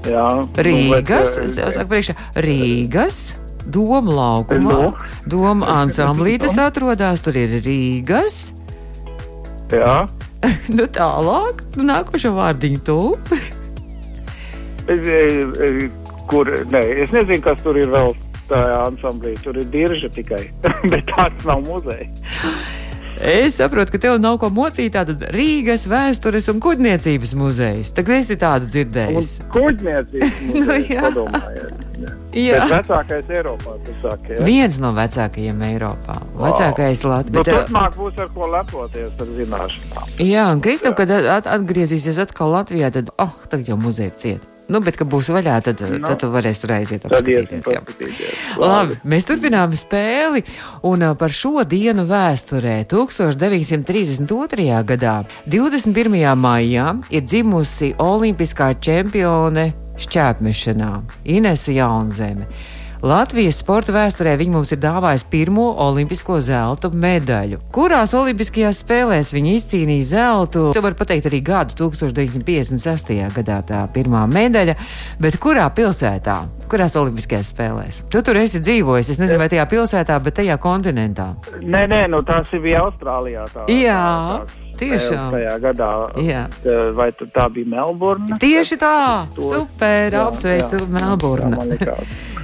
Jā. 0.06 0.26
Rīgas, 0.62 1.36
Nu, 1.36 1.42
bet, 1.42 1.46
es 1.46 1.54
tev 1.58 1.70
saku 1.74 1.92
priekšā, 1.94 2.14
Rīgas. 2.42 3.18
Doma 3.66 4.14
laukumā, 4.14 4.74
Nu? 4.86 4.90
Doma 5.26 5.70
ansamblī 5.82 6.36
tas 6.38 6.54
atrodas. 6.62 7.22
Tur 7.22 7.38
ir 7.38 7.60
Rīgas. 7.62 8.54
Jā. 9.70 10.06
Nu, 10.70 10.84
tālāk, 10.90 11.62
nu, 11.78 11.86
nākošo 11.88 12.30
vārdiņu 12.36 12.82
tu. 12.86 12.98
Es, 14.86 15.00
e, 15.10 15.22
e, 15.66 15.70
kur, 16.30 16.50
nē, 16.70 16.82
es 17.02 17.14
nezinu, 17.14 17.40
kas 17.42 17.64
tur 17.64 17.78
ir 17.80 17.90
vēl 17.90 18.12
tajā 18.50 18.80
ansamblī. 18.86 19.34
Tur 19.44 19.58
ir 19.60 19.68
dirža 19.72 20.10
tikai, 20.14 20.44
bet 20.92 21.06
tāds 21.16 21.46
nav 21.48 21.62
muzejs. 21.66 22.26
Es 23.16 23.54
saprotu, 23.56 23.94
ka 23.94 23.98
tev 24.02 24.18
nav 24.20 24.34
ko 24.42 24.50
mocīt. 24.52 24.92
Tātad 24.92 25.22
Rīgas 25.32 25.86
vēstures 25.88 26.50
un 26.52 26.58
kuģniecības 26.60 27.30
muzejs. 27.40 27.94
Tagad 27.96 28.18
esi 28.20 28.36
tādu 28.36 28.68
Un 28.68 28.72
dzirdējis. 28.74 29.30
kuģniecības 29.54 30.42
Nu, 30.44 30.58
muzejs, 30.58 30.90
jā. 30.92 31.04
padomājiet. 31.06 31.72
Jā. 32.36 32.58
Bet 32.68 32.84
vecākais 32.90 33.30
Eiropā, 33.32 33.72
tas 33.86 33.94
saka, 34.04 34.34
jā. 34.34 34.42
Viens 34.44 34.76
no 34.76 34.90
vecākajiem 34.92 35.62
Eiropā. 35.70 36.18
Vecākais 36.36 37.00
Nu, 37.00 37.08
Latvijas. 37.14 37.46
turpmāk 37.48 37.94
būs 37.96 38.18
ar 38.20 38.28
ko 38.34 38.48
lepoties 38.52 39.22
ar 39.24 39.30
zināšanām. 39.38 40.10
Jā, 40.20 40.42
un 40.52 40.60
Kristap, 40.60 40.98
kad 41.00 41.14
at 41.16 41.48
atgriezīsies 41.48 42.20
atkal 42.26 42.52
Latvijā, 42.52 42.90
tad, 42.92 43.08
oh, 43.16 43.32
tagad 43.48 43.70
jau 43.72 43.78
muzeja 43.80 44.12
cieta. 44.20 44.44
Nu, 44.66 44.80
bet, 44.82 44.96
kad 44.98 45.06
būs 45.06 45.28
vaļā, 45.30 45.60
tad, 45.62 45.82
no. 45.92 46.08
tad 46.08 46.18
tu 46.22 46.30
varēsi 46.32 46.62
tur 46.64 46.72
aiziet. 46.74 47.04
Labi, 48.58 48.96
mēs 49.06 49.26
turpinām 49.28 49.70
spēli, 49.78 50.42
un 50.90 51.04
par 51.20 51.30
šo 51.34 51.62
dienu 51.68 52.02
vēsturē 52.10 52.80
1932. 52.90 54.82
gadā, 54.90 55.16
21. 55.46 56.18
maijā, 56.42 56.86
ir 57.14 57.22
dzimusi 57.22 57.94
olimpiskā 58.02 58.72
čempione 58.82 59.70
šķērsmešanā 60.02 60.90
Inese 61.36 61.72
Jaunzeme. 61.78 62.50
Latvijas 63.04 63.58
sporta 63.60 63.92
vēsturē 63.92 64.32
viņi 64.40 64.52
mums 64.54 64.70
ir 64.72 64.78
dāvājis 64.80 65.24
pirmo 65.28 65.66
olimpisko 65.84 66.38
zelta 66.40 66.88
medaļu. 66.88 67.58
Kurās 67.74 68.14
olimpiskajās 68.16 68.80
spēlēs 68.84 69.32
viņi 69.36 69.52
izcīnīja 69.58 70.06
zeltu? 70.14 70.62
Te 70.72 70.80
var 70.84 70.96
pateikt 70.96 71.28
arī 71.28 71.42
gadu 71.44 71.76
1956. 71.84 73.12
gadā 73.36 73.60
tā 73.68 73.82
pirmā 73.92 74.24
medaļa, 74.30 74.76
bet 75.20 75.36
kurā 75.42 75.68
pilsētā? 75.76 76.38
Kurās 76.72 76.96
olimpiskajās 76.98 77.52
spēlēs? 77.52 78.00
Tu 78.10 78.22
tur 78.24 78.40
esi 78.40 78.62
dzīvojis, 78.64 79.12
es 79.12 79.20
nezinu, 79.22 79.42
vai 79.44 79.50
tajā 79.52 79.66
pilsētā, 79.70 80.16
bet 80.24 80.40
tajā 80.40 80.56
kontinentā. 80.62 81.34
Nē, 81.60 81.84
nē, 81.92 82.06
nu 82.10 82.22
tās 82.26 82.48
bija 82.62 82.86
Austrālijā. 82.88 83.44
Tā, 83.52 83.66
Jā. 83.70 84.00
tā, 84.46 84.64
Tiešām. 84.76 85.30
Tajā 85.32 85.54
gadā. 85.62 85.90
Jā. 86.20 86.42
Vai 86.96 87.08
tā 87.16 87.46
bija 87.52 87.70
Melburna? 87.76 88.36
Tieši 88.40 88.76
tā! 88.76 89.24
To- 89.36 89.42
Super! 89.42 90.12
Jā, 90.12 90.26
Apsveicu. 90.28 90.82
Melburnu! 90.92 91.62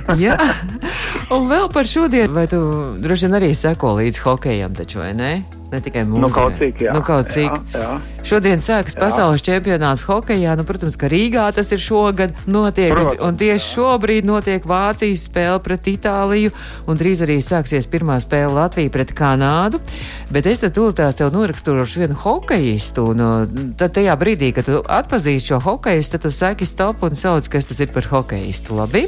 Jā, 0.02 0.08
man 0.10 0.18
likās. 0.18 0.22
Jā, 0.22 1.21
un 1.32 1.48
vēl 1.50 1.68
par 1.72 1.88
šodienu, 1.88 2.34
vai 2.36 2.46
tu 2.50 2.60
droši 3.00 3.28
vien 3.28 3.40
arī 3.40 3.50
seko 3.56 3.96
līdz 4.00 4.22
hokejam, 4.26 4.76
taču 4.76 5.02
vai 5.02 5.12
ne? 5.16 5.32
Ne 5.72 5.78
tikai 5.80 6.02
mūzikai. 6.04 6.20
Nu, 6.20 6.28
kaut 6.28 6.58
cik, 6.60 6.80
jā. 6.84 6.92
Nu, 6.92 7.00
kaut 7.00 7.30
cik. 7.32 7.54
Jā, 7.72 7.80
jā. 7.80 7.92
Šodien 8.28 8.60
sākas 8.60 8.92
pasaules 8.98 9.40
čempionāts 9.44 10.04
hokejā. 10.04 10.52
Nu, 10.58 10.66
protams, 10.68 10.98
ka 11.00 11.08
Rīgā 11.08 11.46
tas 11.56 11.72
ir 11.72 11.80
šogad 11.80 12.34
notiek. 12.44 12.92
Protams, 12.92 13.16
un, 13.16 13.30
un 13.30 13.38
tieši 13.40 13.70
šobrīd 13.78 14.28
notiek 14.28 14.66
Vācijas 14.68 15.24
spēle 15.30 15.62
pret 15.64 15.88
Itāliju, 15.94 16.52
un 16.92 17.00
drīz 17.00 17.24
arī 17.24 17.38
sāksies 17.40 17.88
pirmā 17.88 18.18
spēle 18.20 18.52
Latvija 18.58 18.92
pret 18.92 19.14
Kanādu. 19.16 19.80
Bet 20.32 20.50
es 20.50 20.60
tad 20.60 20.76
tūlītās 20.76 21.16
tev 21.16 21.32
noraksturošu 21.32 22.04
vienu 22.04 22.20
hokejistu, 22.20 23.06
un 23.14 23.24
uh, 23.24 23.64
tad 23.80 23.96
tajā 23.96 24.12
brīdī, 24.20 24.52
kad 24.56 24.68
tu 24.68 24.80
atpazīsti 24.84 25.54
šo 25.54 25.62
hokejistu, 25.64 26.18
tad 26.18 26.28
tu 26.28 26.34
saki 26.36 26.68
stop 26.68 27.04
un 27.08 27.16
sauc, 27.16 27.48
kas 27.52 27.68
tas 27.72 27.80
ir 27.80 27.88
par 27.96 28.08
hokejistu. 28.12 28.76
Labi? 28.76 29.06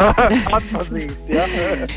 Atpazīst, 0.60 1.32
jā. 1.32 1.48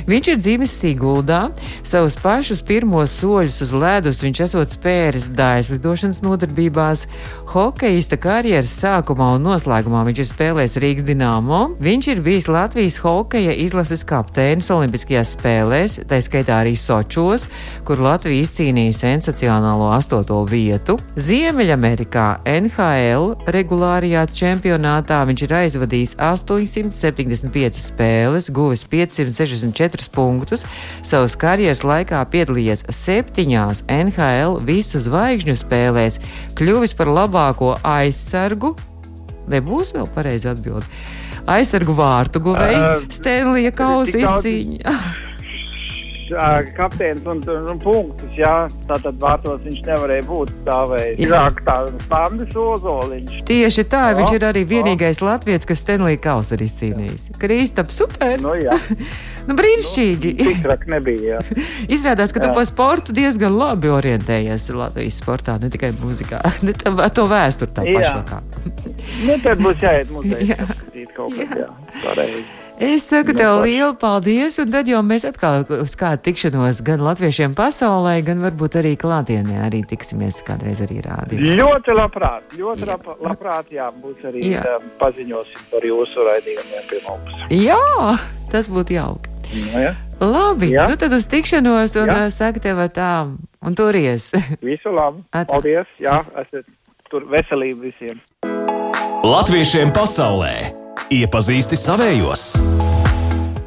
Viņš 0.05 0.31
ir 0.31 0.39
dzimis 0.39 0.73
Siguldā, 0.75 1.41
savus 1.85 2.17
pašus 2.19 2.61
pirmos 2.65 3.13
soļus 3.19 3.61
uz 3.65 3.71
ledus 3.75 4.21
viņš 4.23 4.41
esot 4.45 4.73
spēris 4.75 5.27
dājas 5.35 5.71
lidošanas 5.73 6.21
nodarbībās. 6.25 7.05
Hokejista 7.53 8.17
karjeras 8.21 8.73
sākumā 8.81 9.31
un 9.37 9.45
noslēgumā 9.47 10.03
viņš 10.07 10.21
ir 10.21 10.29
spēlējis 10.29 10.77
Rīgas 10.83 11.07
Dienāmo. 11.07 11.61
Viņš 11.83 12.09
ir 12.13 12.21
bijis 12.25 12.49
Latvijas 12.51 12.99
hokeja 13.03 13.55
izlases 13.65 14.05
kapteinis 14.07 14.71
Olimpiskajās 14.73 15.35
spēlēs, 15.37 15.99
tā 16.09 16.19
skaitā 16.23 16.61
arī 16.63 16.75
Sočos, 16.79 17.47
kur 17.87 18.03
Latvija 18.03 18.45
izcīnīja 18.45 18.95
sensacionālo 18.99 19.91
astoto 19.95 20.41
vietu. 20.49 20.97
Ziemeļamerikā 21.15 22.27
NHL 22.45 23.35
regulārajā 23.55 24.25
čempionātā 24.35 25.21
viņš 25.29 25.45
ir 25.47 25.55
aizvadījis 25.61 26.17
875 26.21 27.81
spēles, 27.81 28.51
guvis 28.53 28.85
564 29.45 30.09
punktus. 30.11 30.65
Savas 31.05 31.35
karjeras 31.39 31.83
laikā 31.85 32.21
piedalījies 32.31 32.85
septiņās 32.89 33.85
NHL 33.91 34.59
visu 34.65 35.01
zvaigžņu 35.03 35.57
spēlēs, 35.61 36.19
kļuvis 36.57 36.95
par 36.97 37.11
labāko 37.13 37.75
aizsargu. 37.85 38.75
Nebūs 39.51 39.93
vēl 39.95 40.09
pareizi 40.15 40.49
atbildēt. 40.49 40.89
Aizsargu 41.45 41.93
vārtu 41.93 42.41
guvēju, 42.41 42.81
uh, 42.81 43.07
Stēlija 43.13 43.69
kausa 43.77 44.17
izcīņa. 44.17 44.97
Kapteinis 46.75 47.21
un, 47.29 47.43
un, 47.45 47.67
un 47.69 47.79
punktus, 47.79 48.33
jā. 48.33 48.65
Tātad 48.89 49.19
vārtos 49.21 49.61
viņš 49.61 49.83
nevarēja 49.85 50.25
būt 50.25 50.53
stāvējis. 50.63 51.19
Izāk 51.27 51.61
tā 51.67 51.75
Standis 52.07 52.57
Ozoliņš. 52.57 53.35
Tieši 53.45 53.85
tā, 53.91 54.07
Jā, 54.09 54.17
viņš 54.17 54.33
ir 54.39 54.47
arī 54.49 54.65
jā. 54.65 54.71
vienīgais 54.73 55.21
latviečs, 55.21 55.69
kas 55.69 55.85
Stēlija 55.85 56.23
kausa 56.25 56.57
ir 56.57 56.65
izcīnījis. 56.65 57.29
Kristap, 57.37 57.93
super! 57.93 58.39
Nu, 58.41 58.57
jā. 58.57 58.73
Nu, 59.45 59.53
brīnišķīgi! 59.59 60.33
Traki 60.63 60.89
nebija, 60.89 61.35
jā. 61.37 61.63
Izrādās, 61.95 62.33
ka 62.33 62.41
tu 62.41 62.49
Jā. 62.49 62.55
par 62.57 62.65
sportu 62.65 63.13
diezgan 63.15 63.53
labi 63.59 63.91
orientējies 63.93 64.69
Latvijas 64.73 65.19
sportā, 65.21 65.59
ne 65.61 65.69
tikai 65.73 65.91
mūzikā, 65.99 66.41
ne 66.65 66.73
tā- 66.73 66.95
ar 67.05 67.13
to 67.13 67.27
vēsturi 67.29 67.75
tā 67.77 67.85
Jā. 67.85 68.01
pašvakā. 68.01 68.41
Nu, 69.27 69.39
tad 69.45 69.61
būs 69.61 69.81
jāiet 69.85 70.13
muzejā, 70.15 70.45
Jā. 70.55 70.61
paskatīt 70.69 71.15
kaut 71.17 71.37
jā. 71.37 71.71
Pareizi. 72.01 72.45
Es 72.75 73.05
saku 73.07 73.31
Nu, 73.31 73.37
tev 73.39 73.61
lielu 73.63 73.93
paldies, 73.95 74.57
un 74.59 74.67
tad 74.73 74.89
jau 74.91 74.99
mēs 74.99 75.23
atkal 75.29 75.61
uz 75.77 75.93
kādu 75.95 76.19
tikšanos 76.25 76.81
gan 76.83 76.99
latviešiem 77.05 77.53
pasaulē, 77.55 78.17
gan 78.27 78.41
varbūt 78.43 78.75
arī 78.81 78.97
klātienē 78.99 79.61
arī 79.63 79.79
tiksimies 79.87 80.41
kādreiz 80.43 80.81
arī 80.83 80.99
rādi. 81.05 81.39
Ļoti 81.55 81.95
labprāt, 81.95 82.57
ļoti 82.59 82.89
lab, 82.89 83.07
labprāt, 83.23 83.71
jā, 83.71 83.87
būs 84.03 84.25
arī 84.27 84.43
Jā. 84.57 84.65
jā. 84.67 84.75
paziņosim 84.99 85.69
par 85.71 85.87
jūsu 85.87 86.27
raidījumiem 86.27 86.83
pie 86.91 86.99
mums. 87.07 87.39
Jā, 87.63 87.79
tas 88.51 88.67
būtu 88.67 88.97
jauki. 88.99 89.31
Nu, 89.53 89.81
jā. 89.83 89.93
Labi, 90.19 90.71
Jā. 90.71 90.85
nu 90.89 90.95
tad 90.99 91.13
uz 91.15 91.27
tikšanos, 91.31 91.95
un 91.99 92.09
Jā. 92.09 92.17
uh, 92.25 92.31
saku 92.33 92.63
tev 92.63 92.79
tā, 92.95 93.11
un 93.61 93.75
turies. 93.75 94.31
Visu 94.65 94.93
labu. 94.95 95.25
Atā. 95.31 95.49
Paldies, 95.51 95.91
jā, 96.01 96.21
esat 96.39 96.67
tur 97.11 97.27
veselību 97.31 97.89
visiem. 97.91 98.19
Latviešiem 99.25 99.93
pasaulē 99.95 100.53
iepazīsti 101.13 101.77
savējos. 101.79 102.53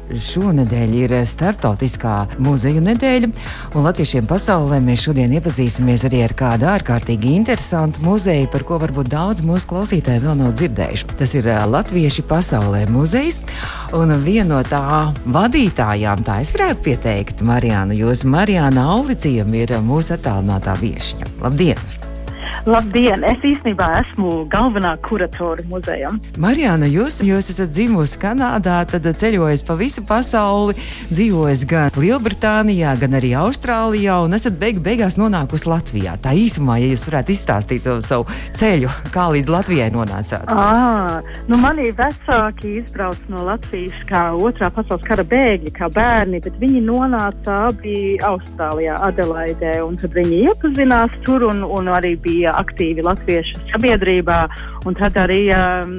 Šonadēļ 0.09 0.93
ir 1.03 1.13
starptautiskā 1.29 2.15
muzeja 2.41 2.81
nedēļa, 2.81 3.29
un 3.77 3.85
latviešiem 3.85 4.25
pasaulē 4.29 4.79
mēs 4.81 5.03
šodien 5.05 5.35
iepazīsimies 5.37 6.07
arī 6.09 6.23
ar 6.25 6.33
kādu 6.39 6.69
ārkārtīgi 6.71 7.35
interesantu 7.37 8.01
muzeju, 8.07 8.49
par 8.49 8.65
ko 8.65 8.79
varbūt 8.81 9.11
daudz 9.13 9.45
mūsu 9.45 9.69
klausītāji 9.69 10.23
vēl 10.25 10.41
nav 10.41 10.55
dzirdējuši. 10.57 11.09
Tas 11.19 11.37
ir 11.37 11.51
ā, 11.53 11.61
Latvieši 11.69 12.25
pasaulē 12.25 12.87
muzejs, 12.89 13.43
un 13.97 14.17
viena 14.25 14.49
no 14.49 14.63
tā 14.65 14.83
vadītājām, 15.29 16.25
tā 16.25 16.41
es 16.41 16.55
varētu 16.57 16.85
pieteikt, 16.89 17.45
Marijāna, 17.45 17.93
jūs 17.93 18.25
Marijāna 18.25 18.89
Aulicījam 18.97 19.53
ir 19.61 19.77
mūsu 19.85 20.17
attālinātā 20.17 20.79
viešņa. 20.81 21.35
Labdien! 21.45 22.08
Labdien! 22.69 23.23
Es 23.25 23.43
īstenībā 23.45 23.87
esmu 24.01 24.43
galvenā 24.51 24.91
kuratore 25.05 25.63
muzejam. 25.71 26.19
Marijāna, 26.41 26.89
jūs, 26.89 27.21
jūs 27.25 27.49
esat 27.53 27.71
dzimusi 27.73 28.19
Kanādā, 28.21 28.81
tad 28.89 29.07
ceļojis 29.07 29.63
pa 29.67 29.77
visu 29.79 30.03
pasauli, 30.07 30.75
dzīvojis 31.09 31.63
gan 31.69 31.95
Lielbritānijā, 31.99 32.95
gan 32.99 33.17
arī 33.19 33.31
Austrālijā, 33.39 34.19
un 34.25 34.35
esat 34.37 34.59
beig 34.61 34.81
beigās 34.83 35.17
nonākusi 35.19 35.69
Latvijā. 35.69 36.17
Tā 36.21 36.33
īsumā, 36.37 36.79
ja 36.81 36.91
jūs 36.91 37.07
varētu 37.09 37.33
izstāstīt 37.35 37.85
to 37.87 37.97
savu 38.05 38.27
ceļu, 38.59 38.91
kā 39.13 39.29
līdz 39.33 39.51
Latvijai 39.53 39.89
nonācāt. 39.95 40.51
À, 40.51 41.21
nu 41.49 41.59
mani 41.61 41.89
vecāki 41.95 42.79
izbrauca 42.81 43.33
no 43.33 43.45
Latvijas 43.47 43.97
kā 44.09 44.29
otrā 44.35 44.71
pasaules 44.73 45.05
kara 45.07 45.25
bēgļi, 45.27 45.73
kā 45.75 45.89
bērni, 45.95 46.41
bet 46.43 46.59
viņi 46.61 46.83
nonāca 46.87 47.57
abi 47.69 48.17
Austrālijā, 48.25 48.97
Adelaidē, 49.09 49.79
un 49.85 49.97
tad 49.99 50.15
viņi 50.17 50.43
iepazinās 50.49 51.17
tur 51.25 51.47
un, 51.49 51.63
un 51.63 51.91
arī 51.93 52.15
bija 52.19 52.38
aktīvi 52.47 53.05
latviešu 53.05 53.65
sabiedrībā. 53.71 54.39
Tad 54.99 55.19
arī, 55.19 55.41
um, 55.55 55.93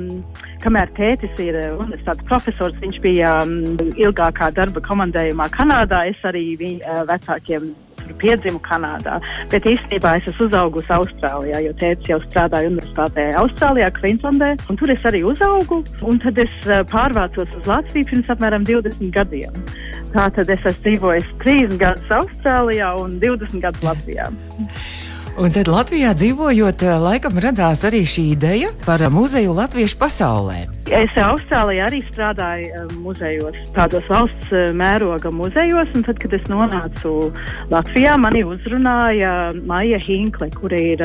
kamēr 0.64 0.90
tētis 0.96 1.36
ir 1.42 1.60
universitātes 1.74 2.26
profesors, 2.28 2.80
viņš 2.80 2.98
bija 3.04 3.36
um, 3.44 3.60
ilgākā 3.94 4.50
darba 4.56 4.82
komandējumā 4.84 5.50
Kanādā, 5.54 6.06
es 6.10 6.26
arī 6.26 6.54
viņa 6.60 6.80
uh, 6.80 7.06
vecākiem 7.10 7.70
piedzimu 8.18 8.60
Kanādā. 8.64 9.18
Bet 9.52 9.66
īstenībā 9.68 10.16
es 10.18 10.28
esmu 10.30 10.48
uzaugusi 10.48 10.92
Austrālijā, 10.94 11.62
jo 11.66 11.74
tēvs 11.80 12.10
jau 12.10 12.18
strādāja 12.24 12.70
universitātē 12.72 13.28
Austrālijā, 13.40 13.90
Kvīnslandē. 13.98 14.50
un 14.70 14.80
Tur 14.80 14.94
es 14.94 15.04
arī 15.08 15.22
uzaugu. 15.26 15.82
Tad 16.24 16.40
es 16.42 16.56
uh, 16.66 16.80
pārvācos 16.90 17.54
uz 17.58 17.70
Latviju 17.70 18.10
pirms 18.10 18.32
apmēram 18.34 18.66
20 18.68 19.12
gadiem. 19.14 19.62
Tātad 20.14 20.48
es 20.50 20.64
esmu 20.66 20.82
dzīvojis 20.88 21.28
30 21.44 21.78
gadus 21.80 22.16
Austrālijā 22.20 22.90
un 22.98 23.14
20 23.22 23.62
gadus 23.62 23.86
Latvijā. 23.86 24.26
Un 25.38 25.52
tad 25.54 25.68
Latvijā 25.70 26.10
dzīvojot, 26.18 26.82
eh, 26.82 26.96
laikam 26.98 27.38
radās 27.38 27.84
arī 27.86 28.02
šī 28.02 28.24
ideja 28.34 28.72
par 28.82 28.98
muzeju 29.14 29.54
Latviešu 29.54 29.96
pasaulē. 30.00 30.66
Es 30.90 31.14
Austrālijā 31.14 31.86
arī 31.86 32.00
strādāju 32.08 32.66
eh, 32.66 32.94
muzejos, 32.98 33.54
tādos 33.70 34.08
valsts 34.10 34.50
eh, 34.50 34.72
mēroga 34.74 35.30
muzejos, 35.30 35.86
tad, 36.02 36.18
kad 36.18 36.34
es 36.34 36.42
nonācu 36.50 37.30
Latvijā, 37.70 38.16
mani 38.18 38.42
uzrunāja 38.42 39.52
Maija 39.70 40.00
Hinkle, 40.02 40.50
kur 40.50 40.74
ir 40.74 40.98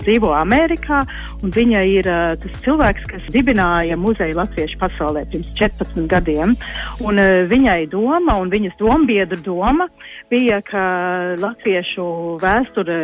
dzīvo 0.00 0.32
Amerikā, 0.32 1.02
viņa 1.44 1.84
ir 1.84 2.08
tas 2.40 2.56
cilvēks, 2.64 3.04
kas 3.12 3.28
dibināja 3.34 3.98
muzeju 4.00 4.38
Latviešu 4.40 4.80
pasaulē 4.80 5.26
pirms 5.28 5.52
14 5.60 6.08
gadiem, 6.08 6.56
un 7.04 7.20
viņai 7.52 7.90
doma, 7.92 8.40
un 8.40 8.48
viņas 8.48 8.80
dombiedru 8.80 9.42
doma 9.44 9.90
bija, 10.32 10.62
ka 10.64 10.86
latviešu 11.38 12.06
vēsture 12.42 12.96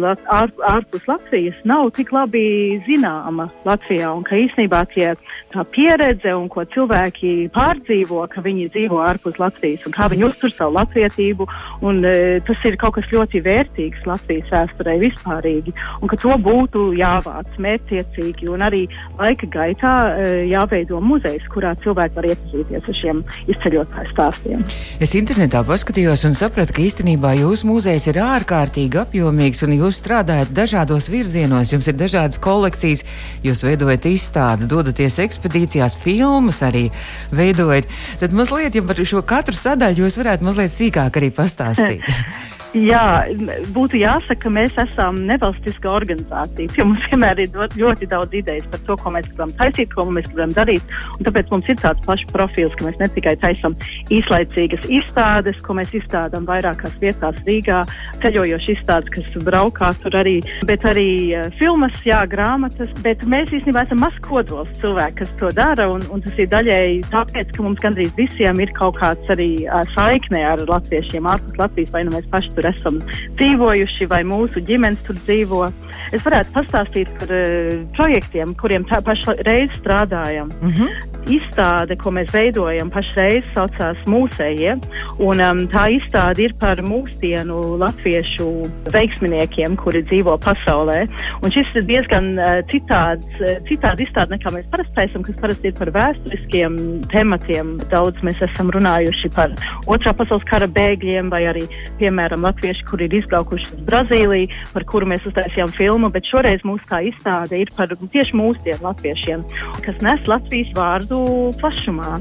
lat, 0.00 0.25
ār, 0.32 0.52
ārpus 0.68 1.06
Latvijas 1.08 1.58
nav 1.68 1.90
tik 1.96 2.12
labi 2.14 2.78
zināma 2.86 3.48
Latvijā, 3.66 4.12
un 4.16 4.24
ka 4.26 4.38
īsnībā 4.38 4.82
tie 4.92 5.12
tā 5.54 5.64
pieredze 5.72 6.32
un 6.36 6.48
ko 6.52 6.64
cilvēki 6.74 7.48
pārdzīvo, 7.54 8.24
ka 8.32 8.42
viņi 8.44 8.68
dzīvo 8.74 9.00
ārpus 9.04 9.38
Latvijas 9.40 9.86
un 9.86 9.94
kā 9.94 10.08
viņi 10.12 10.26
uztur 10.28 10.52
savu 10.52 10.76
latvietību. 10.76 11.46
Un, 11.86 12.02
uh, 12.04 12.36
tas 12.46 12.66
ir 12.68 12.78
kaut 12.80 12.96
kas 12.98 13.08
ļoti 13.12 13.42
vērtīgs 13.44 14.06
Latvijas 14.08 14.50
vēsturē 14.52 14.96
vispārīgi, 15.02 15.74
un 16.00 16.10
ka 16.10 16.18
to 16.20 16.34
būtu 16.42 16.88
jāvāc 16.98 17.58
mērķtiecīgi 17.62 18.50
un 18.52 18.64
arī 18.66 18.84
laika 19.18 19.48
gaitā 19.52 19.94
uh, 20.10 20.26
jāveido 20.50 21.00
muzejs, 21.04 21.46
kurā 21.52 21.74
cilvēki 21.84 22.18
var 22.18 22.30
iepazīties 22.32 22.90
ar 22.90 23.00
šiem 23.00 23.22
izceļotāju 23.52 24.12
stāstiem. 24.12 24.64
Es 25.02 25.14
internetā 25.18 25.62
paskatījos 25.66 26.26
un 26.28 26.36
sapratu, 26.38 26.76
ka 26.76 26.84
īstenībā 26.84 27.36
jūsu 27.40 27.70
muzejs 27.70 28.08
ir 28.10 28.20
ārkārtīgi 28.24 29.02
apjomīgs 29.04 29.64
un 29.66 29.76
jūs 29.78 30.02
strādājat 30.06 30.52
dažādos 30.54 31.10
virzienos. 31.10 31.72
Jums 31.74 31.90
ir 31.90 31.98
dažādas 31.98 32.38
kolekcijas, 32.42 33.02
jūs 33.42 33.64
veidojat 33.66 34.06
izstādes, 34.10 34.70
dodaties 34.70 35.18
ekspedīcijās, 35.26 35.98
filmas 35.98 36.62
arī 36.66 36.88
veidojat. 37.34 37.90
Tad 38.22 38.36
mazliet, 38.36 38.78
ja 38.78 38.86
par 38.86 39.02
šo 39.02 39.24
katru 39.26 39.58
sadaļu 39.58 40.06
jūs 40.06 40.20
varētu 40.22 40.46
mazliet 40.46 40.72
sīkāk 40.72 41.18
arī 41.18 41.32
pastāstīt. 41.34 42.06
Jā, 42.76 43.24
būtu 43.72 43.96
jāsaka, 43.96 44.36
ka 44.42 44.50
mēs 44.52 44.74
esam 44.76 45.16
nevalstiska 45.24 45.88
organizācija. 45.88 46.68
Ja 46.76 46.84
mums 46.84 47.00
vienmēr 47.08 47.38
ir 47.40 47.54
ļoti 47.72 48.08
daudz 48.10 48.34
idejas 48.36 48.66
par 48.68 48.82
to, 48.84 48.96
ko 49.00 49.12
mēs 49.14 49.30
gribam 49.30 49.52
taisīt, 49.56 49.94
ko 49.94 50.04
mēs 50.12 50.28
gribam 50.28 50.52
darīt. 50.52 50.92
Tāpēc 51.24 51.52
mums 51.54 51.70
ir 51.72 51.78
tāds 51.80 52.04
pašs 52.04 52.28
profils, 52.34 52.74
ka 52.76 52.84
mēs 52.84 52.98
ne 53.00 53.08
tikai 53.14 53.32
taisām 53.40 53.76
īslaicīgas 54.12 54.84
izstādes, 54.92 55.62
ko 55.64 55.78
mēs 55.78 55.94
izstādām 55.96 56.44
vairākās 56.48 56.98
vietās 57.00 57.38
Rīgā, 57.46 57.78
ceļojošas 58.20 58.74
izstādes, 58.74 59.12
kas 59.14 59.46
braukā 59.46 59.94
tur 60.02 60.18
arī, 60.20 60.36
bet 60.68 60.84
arī 60.84 61.08
uh, 61.32 61.48
filmas, 61.56 61.96
jā, 62.04 62.20
grāmatas. 62.28 62.92
Bet 63.06 63.24
mēs 63.24 63.54
īstenībā 63.56 63.86
esam 63.86 64.04
maz 64.04 64.20
kodols 64.26 64.68
cilvēki, 64.82 65.22
kas 65.22 65.34
to 65.40 65.52
dara, 65.56 65.88
un, 65.94 66.04
un 66.12 66.24
tas 66.26 66.36
ir 66.36 66.52
daļēji 66.52 67.00
tāpēc, 67.08 67.56
ka 67.56 67.64
mums 67.64 67.80
gandrīz 67.80 68.12
visiem 68.20 68.60
ir 68.60 68.76
kaut 68.76 69.00
kāds 69.00 69.32
arī 69.32 69.50
uh, 69.64 69.80
saikne 69.94 70.44
ar 70.44 70.66
latviešiem 70.68 71.32
ārpus 71.32 71.56
Latvijas, 71.62 71.96
vai 71.96 72.04
nu 72.04 72.12
mēs 72.18 72.28
paši 72.28 72.52
tur 72.52 72.65
tur 72.66 72.74
esam 72.74 73.00
dzīvojuši, 73.36 74.08
vai 74.10 74.22
mūsu 74.26 74.62
ģimenes 74.64 75.02
tur 75.06 75.18
dzīvo. 75.24 75.66
Es 76.14 76.22
varētu 76.22 76.52
pastāstīt 76.54 77.10
par 77.18 77.30
uh, 77.34 77.82
projektiem, 77.96 78.54
kuriem 78.58 78.86
pašreiz 78.86 79.70
strādājam. 79.80 80.50
Mm 80.62 80.70
-hmm. 80.70 80.88
Izstāde, 81.26 81.96
ko 81.98 82.10
mēs 82.10 82.30
veidojam, 82.32 82.90
pašreiz 82.90 83.44
saucās 83.54 83.96
Mūsējie, 84.06 84.76
un 85.18 85.40
um, 85.40 85.58
tā 85.66 85.90
izstāde 85.90 86.42
ir 86.42 86.54
par 86.60 86.78
mūsdienu 86.82 87.78
latviešu 87.78 88.46
veiksminiekiem, 88.92 89.76
kuri 89.76 90.02
dzīvo 90.02 90.38
pasaulē. 90.38 91.06
Un 91.42 91.50
šis 91.50 91.74
ir 91.74 91.82
diezgan 91.82 92.38
uh, 92.38 92.62
citāds, 92.70 93.26
uh, 93.40 93.58
citādi 93.66 94.06
izstāde 94.06 94.36
nekā 94.36 94.54
mēs 94.54 94.70
parasti 94.70 94.94
taisam, 94.94 95.22
kas 95.22 95.34
parasti 95.40 95.68
ir 95.68 95.74
par 95.78 95.90
vēsturiskiem 95.90 96.76
tematiem. 97.10 97.78
Daudz 97.90 98.22
mēs 98.22 98.38
esam 98.42 98.70
runājuši 98.70 99.34
par 99.34 99.50
otrā 99.86 100.14
pasaules 100.14 100.44
kara 100.44 100.66
bēgļiem 100.66 101.30
vai 101.30 101.42
arī, 101.50 101.66
piemēram, 101.98 102.46
latvieši, 102.56 102.84
kur 102.88 103.02
ir 103.04 103.12
izbraukuši 103.12 103.68
uz 103.74 103.80
Brazīliju, 103.86 104.48
par 104.72 104.84
kuru 104.88 105.06
mēs 105.10 105.24
uztaisījām 105.28 105.72
filmu, 105.76 106.08
bet 106.10 106.24
šoreiz 106.30 106.62
mūsu 106.64 106.84
tā 106.88 107.02
izstāde 107.04 107.60
ir 107.60 107.68
par 107.76 107.92
tieši 107.92 108.36
mūsdienu 108.36 108.82
latviešiem, 108.86 109.44
kas 109.84 110.00
nes 110.04 110.26
Latvijas 110.26 110.70
vārdu 110.76 111.20
plašumā. 111.60 112.16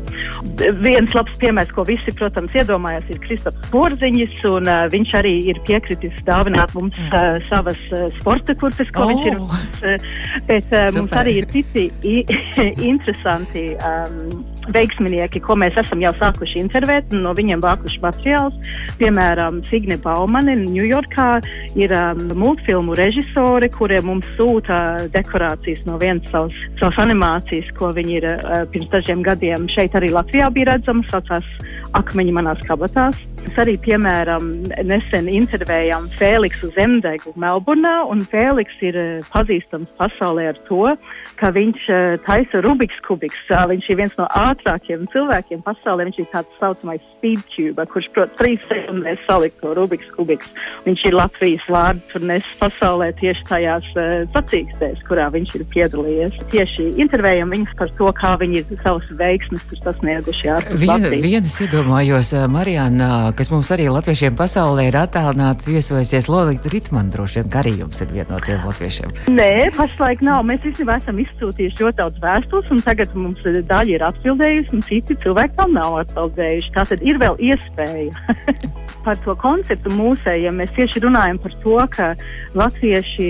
Viens 0.84 1.16
labs 1.16 1.40
piemērs, 1.40 1.72
ko 1.76 1.86
visi, 1.88 2.12
protams, 2.20 2.56
iedomājās, 2.56 3.08
ir 3.10 3.22
Kristaps 3.24 3.72
Porziņš, 3.72 4.36
un 4.52 4.68
uh, 4.68 4.84
viņš 4.92 5.14
arī 5.22 5.36
ir 5.52 5.62
piekritis 5.68 6.20
dāvināt 6.28 6.76
mums 6.76 7.00
uh, 7.08 7.40
savas 7.48 7.80
uh, 7.94 8.08
sporta 8.20 8.56
kurpes, 8.60 8.92
ko 8.96 9.08
oh. 9.08 9.14
viņš 9.14 9.32
ir. 9.32 9.40
Uh, 9.40 10.12
bet 10.50 10.76
uh, 10.76 10.90
mums 10.98 11.16
arī 11.16 11.40
ir 11.42 11.50
citi 11.54 11.88
interesanti. 12.92 13.72
Um, 13.80 14.44
veiksminieki, 14.74 15.42
ko 15.44 15.58
mēs 15.60 15.78
esam 15.82 16.02
jau 16.04 16.12
sākuši 16.16 16.62
intervēt, 16.64 17.14
no 17.14 17.34
viņiem 17.38 17.62
vākuši 17.64 18.02
materiālus. 18.04 18.72
Piemēram, 19.00 19.62
Signe 19.68 19.98
Baumane, 20.02 20.56
Ņujorkā 20.64 21.30
ir 21.80 21.94
um, 21.96 22.24
multfilmu 22.42 22.98
režisori, 22.98 23.70
kuriem 23.76 24.10
mums 24.10 24.32
sūta 24.40 24.80
dekorācijas 25.14 25.86
no 25.90 26.00
vienas 26.02 26.32
savas, 26.32 26.58
savas 26.80 27.00
animācijas, 27.06 27.72
ko 27.78 27.92
viņi 27.96 28.20
ir 28.22 28.30
uh, 28.32 28.64
pirms 28.72 28.92
dažiem 28.94 29.24
gadiem 29.26 29.70
šeit 29.72 29.98
arī 29.98 30.14
Latvijā 30.16 30.50
bija 30.56 30.74
redzama, 30.74 31.06
saucās 31.12 31.48
Akmeņi 31.96 32.34
manās 32.36 32.60
kabatās. 32.68 33.22
Mēs 33.46 33.60
arī, 33.62 33.76
piemēram, 33.78 34.48
nesen 34.90 35.28
intervējām 35.30 36.08
Fēliksu 36.18 36.72
Zemdegu 36.74 37.30
Melburnā, 37.38 38.00
un 38.10 38.24
Fēliks 38.26 38.80
ir 38.82 38.96
uh, 38.98 39.28
pazīstams 39.30 39.92
pasaulē 40.00 40.48
ar 40.50 40.58
to, 40.66 40.96
ka 41.38 41.52
viņš 41.54 41.84
uh, 41.94 42.16
taisa 42.26 42.64
Rubiks 42.66 42.98
kubiks. 43.06 43.44
Viņš 43.46 43.90
ir 43.94 44.00
viens 44.00 44.16
no 44.18 44.26
ātrākiem 44.34 45.06
cilvēkiem 45.14 45.62
pasaulē. 45.62 46.08
Viņš 46.10 46.24
ir 46.24 46.30
tāds 46.32 46.58
saucamais 46.58 47.04
speedtube, 47.12 47.86
kurš, 47.94 48.08
protams, 48.16 48.40
trīs 48.40 48.66
sekundēs 48.66 49.22
salikt 49.30 49.62
to 49.62 49.76
Rubiks 49.78 50.10
kubiks. 50.18 50.50
Viņš 50.88 51.06
ir 51.06 51.20
Latvijas 51.20 51.70
vārdu 51.70 52.02
turnes 52.16 52.50
pasaulē 52.58 53.12
tieši 53.22 53.46
tajās 53.52 53.92
uh, 53.94 54.26
sacīkstēs, 54.34 55.06
kurā 55.06 55.30
viņš 55.38 55.56
ir 55.62 55.68
piedalījies. 55.76 56.42
Tieši 56.50 56.88
intervējam 57.06 57.54
viņus 57.54 57.78
par 57.78 57.94
to, 58.02 58.10
kā 58.18 58.34
viņi 58.42 58.64
ir 58.64 58.82
savas 58.82 59.06
veiksmes 59.22 59.70
sasnieguši 59.86 60.52
ārpus 60.58 60.82
Vien, 60.82 60.96
Latvijas. 60.96 61.26
Vienas 61.30 61.62
iedomājos, 61.68 62.36
Marijāna, 62.50 63.14
kas 63.36 63.52
mums 63.52 63.70
arī 63.76 63.88
latviešiem 63.92 64.36
pasaulē 64.40 64.88
ir 64.90 64.98
attēlināta, 65.00 65.68
viesojusies 65.68 66.30
Lolita 66.32 66.72
Ritman, 66.72 67.12
droši 67.14 67.42
vien, 67.42 67.52
ka 67.52 67.62
arī 67.62 67.74
jums 67.82 68.02
ir 68.04 68.12
viena 68.14 68.30
no 68.32 68.42
tiem 68.44 68.64
latviešiem. 68.64 69.14
Nē, 69.36 69.52
pašlaik 69.76 70.24
nav. 70.26 70.44
Mēs 70.48 70.64
īstenībā 70.64 70.98
esam 71.02 71.20
izsūtījuši 71.24 71.84
ļoti 71.84 72.02
daudz 72.02 72.22
vēstules, 72.24 72.74
un 72.74 72.84
tagad 72.88 73.16
mums 73.20 73.44
daļa 73.46 73.98
ir 73.98 74.06
atbildējusi, 74.10 74.76
un 74.76 74.86
citi 74.88 75.20
cilvēki 75.26 75.60
tam 75.60 75.76
nav 75.76 76.00
atbildējuši. 76.06 76.76
Tā 76.78 76.88
tad 76.94 77.04
ir 77.04 77.20
vēl 77.22 77.42
iespēja. 77.52 78.14
par 79.06 79.20
to 79.22 79.36
konceptu 79.40 79.94
mūsējiem 79.94 80.58
mēs 80.62 80.74
tieši 80.76 81.04
runājam 81.06 81.40
par 81.44 81.54
to, 81.64 81.78
ka 81.94 82.08
latvieši, 82.56 83.30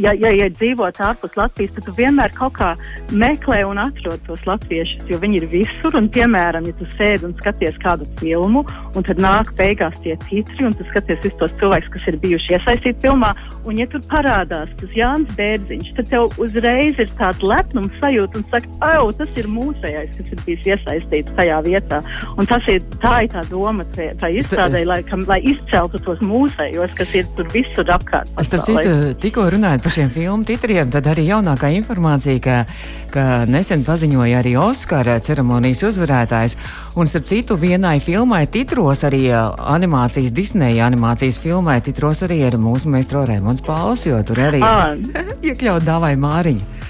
ja, 0.00 0.14
ja, 0.16 0.30
ja 0.32 0.48
dzīvot 0.54 1.00
ārpus 1.02 1.34
Latvijas, 1.36 1.74
tad 1.76 1.90
vienmēr 1.98 2.32
kaut 2.36 2.54
kā 2.58 2.72
meklē 3.10 3.62
un 3.68 3.80
atrod 3.82 4.22
tos 4.26 4.44
latviešus, 4.46 5.04
jo 5.10 5.18
viņi 5.22 5.42
ir 5.42 5.48
visur. 5.52 5.96
Un, 5.98 6.08
piemēram, 6.12 6.66
ja 6.70 6.76
tu 6.78 6.86
sēdi 6.94 7.26
un 7.28 7.34
skaties 7.40 7.78
kādu 7.82 8.06
filmu, 8.20 8.64
un 8.96 9.06
tad 9.06 9.20
nāk 9.22 9.52
beigās 9.58 9.98
tie 10.04 10.16
titri, 10.28 10.66
un 10.68 10.76
tu 10.78 10.86
skaties 10.90 11.20
visus 11.24 11.38
tos 11.40 11.56
cilvēkus, 11.60 11.90
kas 11.96 12.08
ir 12.12 12.18
bijuši 12.22 12.56
iesaistīti 12.56 13.06
filmā, 13.06 13.32
un 13.68 13.78
ja 13.80 13.86
tur 13.90 14.02
parādās 14.10 14.70
tas 14.78 14.96
Jānis 14.96 15.34
Bērziņš, 15.38 15.92
tad 15.98 16.10
tev 16.12 16.38
uzreiz 16.42 17.02
ir 17.02 17.10
tāds 17.18 17.42
lepnums 17.44 17.98
sajūta 18.00 18.40
un 18.40 18.46
saka, 18.52 18.92
oh, 19.02 19.10
tas 19.18 19.36
ir 19.38 19.50
mūsējais, 19.50 20.16
kas 20.18 20.32
ir 20.32 20.44
bijis 20.46 20.70
iesaistīts 20.74 21.36
tajā 21.38 21.58
vietā. 21.66 22.02
Un 22.38 22.48
tas 22.48 22.70
ir 22.70 22.84
tā, 23.02 23.18
ir 23.26 23.32
tā 23.34 23.42
doma, 23.50 23.86
tā, 23.96 24.12
tā 24.20 24.30
izstrādē, 24.34 24.84
lai, 24.88 25.01
kam, 25.08 25.22
lai 25.28 25.38
izceltu 25.52 26.00
tos 26.02 26.20
mūsējos, 26.24 26.94
kas 26.98 27.14
ir 27.18 27.28
tur 27.36 27.48
visur 27.52 27.88
apkārt. 27.94 28.30
Starp 28.42 28.66
citu, 28.68 28.94
tikko 29.22 29.46
runājot 29.54 29.84
par 29.84 29.94
šiem 29.94 30.10
filmu 30.12 30.46
titriem, 30.48 30.90
tad 30.92 31.08
arī 31.12 31.26
jaunākā 31.28 31.72
informācija, 31.78 32.40
ka, 32.42 32.58
ka 33.14 33.26
nesen 33.50 33.84
paziņoja 33.86 34.42
arī 34.42 34.54
Oskara 34.60 35.18
ceremonijas 35.24 35.84
uzvarētājs. 35.90 36.58
Un 36.98 37.10
starp 37.10 37.28
citu, 37.30 37.58
vienai 37.60 37.98
filmai 38.04 38.44
titros 38.52 39.04
arī 39.08 39.24
animācijas, 39.32 40.34
Disneja 40.34 40.86
animācijas 40.90 41.40
filmai 41.42 41.80
titros 41.84 42.24
arī 42.26 42.42
ir 42.48 42.58
mūsu 42.60 42.92
meistro 42.92 43.26
Rēmons 43.28 43.64
Pauls, 43.66 44.06
jo 44.08 44.20
tur 44.26 44.42
arī 44.50 44.62
iekļaut 45.48 45.86
dāvai 45.86 46.16
Māriņu. 46.20 46.81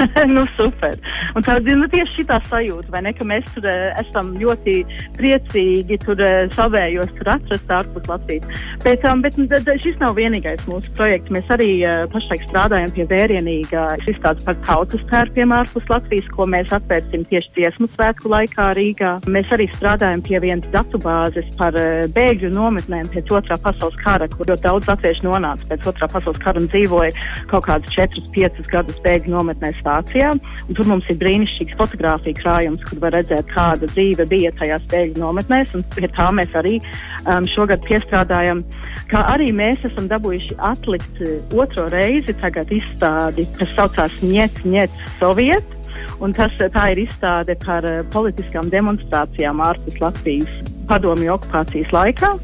nu, 0.34 0.44
super. 0.56 0.96
Un 1.36 1.44
tā 1.44 1.56
ir 1.60 1.76
nu, 1.78 1.88
tieši 1.90 2.20
šī 2.20 2.26
sajūta, 2.48 3.02
ne, 3.04 3.12
ka 3.16 3.26
mēs 3.28 3.46
tur 3.54 3.66
uh, 3.68 3.90
esam 4.00 4.32
ļoti 4.40 4.76
priecīgi 5.18 5.98
tur 6.04 6.20
uh, 6.24 6.46
savējos 6.54 7.12
tur 7.18 7.32
atrast 7.34 7.74
ārpus 7.74 8.08
Latvijas. 8.10 8.62
Bet, 8.84 9.04
um, 9.08 9.22
bet 9.24 9.36
d, 9.36 9.76
šis 9.82 9.98
nav 10.00 10.16
vienīgais 10.18 10.64
mūsu 10.70 10.92
projekts. 10.96 11.32
Mēs 11.34 11.50
arī 11.52 11.70
uh, 11.84 12.04
pašlaik 12.12 12.46
strādājam 12.46 12.94
pie 12.96 13.06
vērienīgā 13.10 13.86
izstādes 14.10 14.46
par 14.48 14.58
tautas 14.66 15.04
tērpiem 15.10 15.54
ārpus 15.54 15.88
Latvijas, 15.92 16.30
ko 16.34 16.48
mēs 16.50 16.72
atvērsim 16.76 17.26
tieši 17.30 17.54
dziesmu 17.58 17.90
svētku 17.94 18.32
laikā 18.32 18.70
Rīgā. 18.78 19.12
Mēs 19.30 19.52
arī 19.56 19.68
strādājam 19.74 20.24
pie 20.26 20.40
vienas 20.42 20.70
datubāzes 20.74 21.50
par 21.60 21.76
uh, 21.76 22.06
bēgļu 22.16 22.52
nometnēm 22.56 23.10
pēc 23.12 23.34
otrā 23.40 23.58
pasaules 23.60 23.98
kara, 24.04 24.28
kur 24.32 24.48
ļoti 24.48 24.66
daudz 24.66 24.90
latviešu 24.90 25.28
nonāca 25.28 25.70
pēc 25.72 25.90
otrā 25.92 26.10
pasaules 26.10 26.42
kara 26.42 26.62
un 26.62 26.70
dzīvoja 26.70 27.28
kaut 27.50 27.66
kādus 27.68 27.94
4-5 27.98 28.70
gadus 28.70 29.00
bēgļu 29.04 29.34
nometnēs 29.34 29.80
stācijā. 29.90 30.30
Tur 30.76 30.86
mums 30.86 31.08
ir 31.10 31.18
brīnišķīgs 31.20 31.78
fotografija 31.78 32.38
krājums, 32.38 32.82
kur 32.86 33.02
var 33.02 33.14
redzēt, 33.16 33.50
kāda 33.50 33.88
dzīve 33.90 34.26
bija 34.30 34.52
tajās 34.58 34.84
bēgļu 34.90 35.20
nometnēs. 35.20 35.74
Pie 35.94 36.08
tā 36.14 36.30
mēs 36.34 36.54
arī 36.54 36.78
um, 37.26 37.46
šogad 37.54 37.82
piestrādājam. 37.86 38.62
Kā 39.10 39.24
arī 39.32 39.50
mēs 39.52 39.82
esam 39.88 40.06
dabūjuši 40.10 40.58
atlikt 40.70 41.20
uh, 41.24 41.36
otro 41.58 41.88
reizi 41.90 42.34
izstādi, 42.70 43.46
kas 43.58 43.74
saucās 43.74 44.22
Niet, 44.22 44.64
Niet, 44.64 44.90
Soviet. 45.18 45.76
Un 46.20 46.34
tas, 46.36 46.52
tā 46.52 46.90
ir 46.92 47.06
izstāde 47.06 47.56
par 47.64 47.84
uh, 47.84 48.02
politiskām 48.12 48.70
demonstrācijām 48.70 49.60
ārpus 49.64 50.00
Latvijas 50.00 50.50
padomju 50.90 51.34
okupācijas 51.34 51.92
laikā. 51.94 52.34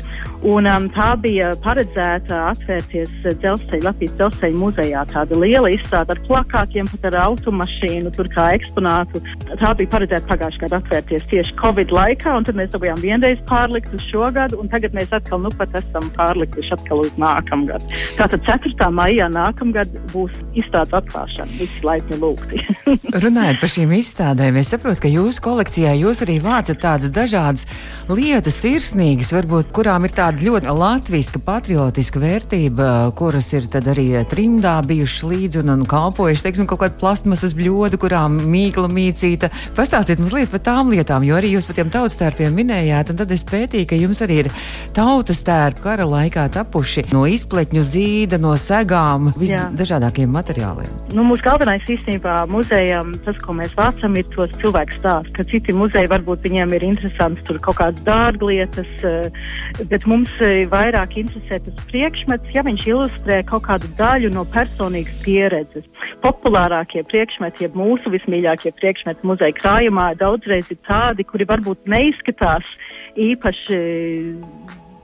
Un, 0.47 0.63
um, 0.71 0.85
tā 0.95 1.09
bija 1.19 1.49
paredzēta 1.59 2.37
atvērties 2.53 3.11
dzelzceļa, 3.25 3.83
Latvijas 3.89 4.13
dzelzceļa 4.15 4.59
muzejā. 4.61 5.01
Tāda 5.11 5.39
liela 5.43 5.73
izstāde 5.75 6.15
ar 6.15 6.21
plakātiem, 6.29 6.87
pat 6.93 7.09
ar 7.11 7.17
automašīnu, 7.25 8.13
tur 8.15 8.31
kā 8.31 8.53
eksponātu. 8.55 9.19
Tā 9.49 9.73
bija 9.79 9.91
paredzēta 9.97 10.29
pagājušajā 10.29 10.63
gadā 10.63 10.79
atvērties 10.79 11.27
tieši 11.33 11.57
Covid 11.59 11.91
laikā, 11.97 12.37
un 12.39 12.47
tad 12.47 12.61
mēs 12.61 12.71
dabūjām 12.77 13.03
vienreiz 13.03 13.43
pārlikt 13.49 13.97
uz 13.97 14.05
šo 14.07 14.29
gadu, 14.37 14.61
un 14.63 14.71
tagad 14.71 14.95
mēs 14.95 15.11
atkal 15.19 15.43
nu 15.43 15.51
pat 15.59 15.75
esam 15.81 16.07
pārlikuši 16.15 16.77
atkal 16.79 17.03
uz 17.03 17.19
nākamgad. 17.19 17.83
Tātad 18.21 18.47
4. 18.47 18.91
maijā 18.95 19.27
nākamgad 19.35 19.99
būs 20.15 20.39
izstādes 20.55 20.95
atklāšana. 21.01 21.59
Visi 21.59 21.83
laipni 21.87 22.21
lūgti. 22.23 22.63
Runājot 23.27 23.61
par 23.65 23.75
šīm 23.75 23.97
izstādēm, 23.99 24.63
es 24.63 24.71
saprotu, 24.71 25.09
ka 25.09 25.11
jūsu 25.11 25.43
kolekcijā 25.43 25.99
jūs 26.05 26.23
arī 26.23 26.39
vācat 26.45 26.83
tādas 26.87 27.11
dažādas 27.11 27.67
lietas, 28.07 28.63
sirsnīgas, 28.63 29.35
varbūt 29.35 29.75
kurām 29.75 30.07
ir 30.07 30.15
tāda 30.15 30.36
ļoti 30.43 30.73
latviska, 30.75 31.41
patriotiska 31.45 32.21
vērtība, 32.21 32.87
kuras 33.17 33.49
ir 33.55 33.67
arī 33.79 34.07
trimdā 34.29 34.75
bijušas 34.87 35.25
līdzi 35.31 35.61
un, 35.63 35.73
un 35.75 35.85
kalpojušas, 35.89 36.45
teiksim, 36.47 36.67
kaut 36.69 36.81
kāda 36.83 36.97
plastmasas 37.01 37.55
bļoda, 37.57 37.99
kurām 38.01 38.39
mīkla 38.51 38.89
mīcīta. 38.93 39.51
Pastāstiet 39.77 40.23
mazliet 40.23 40.51
par 40.53 40.63
tām 40.67 40.93
lietām, 40.95 41.25
jo 41.27 41.37
arī 41.39 41.53
jūs 41.55 41.69
par 41.69 41.79
tiem 41.79 41.93
tautstērpiem 41.95 42.55
minējāt, 42.57 43.13
un 43.13 43.21
tad 43.21 43.35
es 43.35 43.45
pētīju, 43.47 43.89
ka 43.91 43.99
jums 44.01 44.23
arī 44.27 44.39
ir 44.45 44.51
tautas 44.97 45.43
tērpi 45.47 45.85
kara 45.85 46.09
laikā 46.09 46.49
tapuši 46.55 47.07
no 47.15 47.27
izpletņu 47.31 47.85
zīda, 47.87 48.41
no 48.43 48.55
segām, 48.61 49.31
visdažādākiem 49.37 50.33
materiāliem. 50.33 50.91
Nu, 51.15 51.27
mūsu 51.29 51.47
galvenais 51.47 51.87
īstenībā 51.93 52.39
muzejam, 52.53 53.15
tas, 53.27 53.39
ko 53.45 53.57
mēs 53.57 53.77
vācam, 53.79 54.17
ir 54.19 54.27
tos 54.35 54.53
cilvēku 54.61 54.99
stāsts, 54.99 55.35
ka 55.37 55.47
citi 55.51 55.77
muzeji 55.77 56.11
varbūt 56.13 56.47
viņiem 56.47 56.75
ir 56.77 56.89
interesants 56.91 57.47
tur 57.47 57.61
kaut 57.63 57.81
kādas 57.81 58.05
dārglietas, 58.07 58.91
eh, 59.07 59.87
bet 59.91 60.07
mums 60.11 60.26
eh, 60.45 60.65
vairāk 60.71 61.17
interesē 61.21 61.59
tas 61.65 61.87
priekšmets, 61.91 62.51
ja 62.55 62.65
viņš 62.67 62.87
ilustrē 62.89 63.41
kaut 63.49 63.67
kādu 63.69 63.91
daļu 63.99 64.31
no 64.35 64.45
personīgas 64.53 65.21
pieredzes. 65.25 65.87
Populārākie 66.25 67.05
priekšmeti, 67.11 67.67
jeb 67.67 67.77
mūsu 67.79 68.13
vismīļākie 68.15 68.73
priekšmeti 68.81 69.27
muzeja 69.27 69.57
krājumā, 69.59 70.11
daudzreiz 70.21 70.71
ir 70.73 70.81
tādi, 70.89 71.27
kuri 71.29 71.49
varbūt 71.49 71.89
neizskatās 71.91 72.75
īpaši 73.17 73.81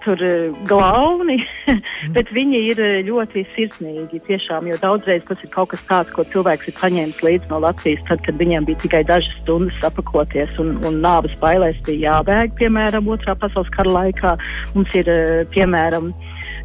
tur 0.05 0.23
eh, 0.23 0.51
glauni, 0.69 1.39
bet 2.17 2.31
viņi 2.35 2.61
ir 2.73 2.83
eh, 2.83 2.99
ļoti 3.07 3.45
sirsnīgi. 3.55 4.23
Tiešām, 4.27 4.69
jo 4.71 4.79
daudzreiz 4.83 5.25
tas 5.29 5.43
ir 5.45 5.53
kaut 5.55 5.73
kas 5.73 5.85
tāds, 5.89 6.13
ko 6.15 6.27
cilvēks 6.33 6.71
ir 6.71 6.79
paņēmis 6.81 7.23
līdzi 7.27 7.51
no 7.53 7.63
Latvijas, 7.65 8.05
tad, 8.11 8.23
kad 8.27 8.39
viņiem 8.41 8.69
bija 8.69 8.83
tikai 8.85 9.03
dažas 9.09 9.33
stundas 9.43 9.89
apakoties 9.89 10.55
un, 10.63 10.77
un 10.87 11.01
nāves 11.05 11.35
bailēs 11.43 11.81
bija 11.87 12.19
jābēg, 12.19 12.57
piemēram, 12.61 13.11
otrā 13.15 13.37
pasaules 13.39 13.73
kara 13.75 13.97
laikā. 13.99 14.37
Mums 14.77 14.95
ir, 14.99 15.11
eh, 15.11 15.43
piemēram, 15.55 16.13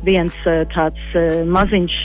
viens 0.06 0.36
tāds 0.46 1.14
maziņš 1.50 1.96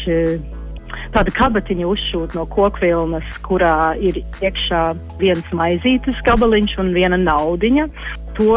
tāda 1.12 1.32
kabatiņa 1.36 1.88
uzšūt 1.88 2.36
no 2.36 2.46
kokvilnas, 2.52 3.26
kurā 3.44 3.92
ir 4.00 4.22
iekšā 4.44 4.82
viens 5.20 5.48
maizītes 5.56 6.20
gabaliņš 6.26 6.78
un 6.82 6.92
viena 6.96 7.18
naudiņa. 7.20 7.88
To 8.36 8.56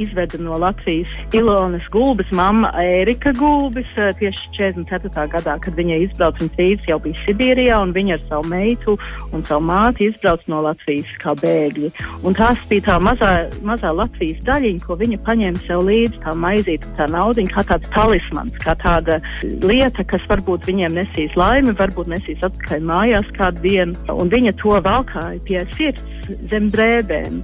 izveda 0.00 0.38
no 0.38 0.54
Latvijas 0.56 1.10
Ilonas 1.32 1.82
Gulbis, 1.92 2.30
mamma 2.32 2.70
Ērika 2.80 3.32
Gulbis, 3.36 3.88
tieši 4.18 4.48
44. 4.56 5.26
gadā, 5.28 5.56
kad 5.60 5.76
viņa 5.76 5.98
izbrauca 6.06 6.44
un 6.44 6.48
trīs 6.56 6.86
jau 6.88 6.96
bija 7.04 7.20
Sibīrijā, 7.26 7.76
un 7.84 7.92
viņa 7.92 8.16
ar 8.16 8.22
savu 8.22 8.48
meitu 8.48 8.96
un 9.36 9.44
savu 9.44 9.66
māti 9.68 10.08
izbrauca 10.08 10.48
no 10.48 10.62
Latvijas 10.64 11.10
kā 11.20 11.34
bēgļi. 11.40 11.90
Un 12.24 12.36
tās 12.38 12.62
bija 12.70 12.86
tā 12.88 12.96
mazā, 13.02 13.32
mazā 13.66 13.92
Latvijas 13.92 14.40
daļiņa, 14.48 14.84
ko 14.86 14.96
viņa 15.02 15.20
paņēma 15.28 15.64
sev 15.66 15.84
līdzi, 15.88 16.22
tā 16.24 16.34
maizīte, 16.40 16.94
tā 16.96 17.08
naudiņa, 17.12 17.54
kā 17.58 17.66
tāds 17.74 17.92
talismans, 17.92 18.56
kā 18.64 18.76
tāda 18.80 19.20
lieta, 19.66 20.06
kas 20.08 20.24
varbūt 20.32 20.64
viņiem 20.70 20.96
nesīs 20.96 21.36
laimi, 21.36 21.76
varbūt 21.76 22.08
nesīs 22.14 22.40
atpakaļ 22.48 22.88
mājās 22.88 23.28
kādu 23.36 23.66
dienu, 23.68 24.08
un 24.16 24.32
viņa 24.32 24.56
to 24.62 24.80
valkāja 24.80 25.44
pie 25.44 25.60
sirds 25.76 26.08
zem 26.50 26.70
drēbēm. 26.72 27.40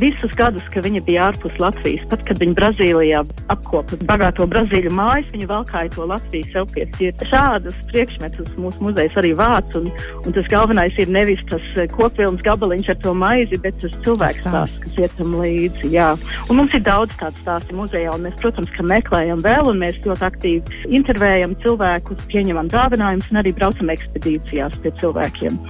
Visus 0.00 0.34
gadus, 0.36 0.64
kad 0.72 0.84
viņa 0.84 1.00
bija 1.06 1.15
bija 1.16 1.30
ārpus 1.30 1.56
Latvijas. 1.60 2.04
Pat, 2.10 2.22
kad 2.28 2.40
viņi 2.40 2.54
Brazīlijā 2.56 3.22
apkopa 3.52 3.96
bagāto 4.04 4.46
Brazīļu 4.50 4.92
mājas, 4.92 5.30
viņi 5.32 5.48
valkāja 5.48 5.92
to 5.94 6.04
Latviju 6.10 6.48
sev 6.52 6.68
pie 6.74 6.84
sirds. 6.96 7.24
Šādus 7.30 7.76
priekšmetus 7.90 8.52
mūsu 8.60 8.84
muzejs 8.84 9.16
arī 9.16 9.32
vāc, 9.36 9.72
un, 9.78 9.88
un 10.24 10.36
tas 10.36 10.48
galvenais 10.52 10.92
ir 11.00 11.08
nevis 11.08 11.40
tas 11.50 11.64
eh, 11.76 11.88
kokvilns 11.92 12.44
gabaliņš 12.44 12.90
ar 12.92 12.98
to 13.04 13.14
maizi, 13.16 13.60
bet 13.62 13.78
tas 13.80 13.96
cilvēks 14.04 14.42
stāsts, 14.44 14.82
kas 14.84 14.96
iet 15.00 15.16
tam 15.16 15.36
līdzi. 15.40 15.90
Jā. 15.94 16.12
Un 16.50 16.60
mums 16.60 16.76
ir 16.76 16.84
daudz 16.84 17.16
tādu 17.20 17.40
stāstu 17.40 17.78
muzejā, 17.78 18.12
un 18.12 18.26
mēs, 18.28 18.36
protams, 18.42 18.72
ka 18.76 18.84
meklējam 18.86 19.40
vēl, 19.44 19.72
un 19.72 19.80
mēs 19.80 20.00
ļoti 20.04 20.28
aktīvi 20.28 20.84
intervējam 21.00 21.56
cilvēkus, 21.64 22.26
pieņemam 22.32 22.70
dāvinājumus 22.72 23.32
un 23.32 23.42
arī 23.42 23.54
braucam 23.56 23.92
ekspedīcijās 23.96 24.76
pie 24.84 24.92
cilvēkiem. 25.00 25.60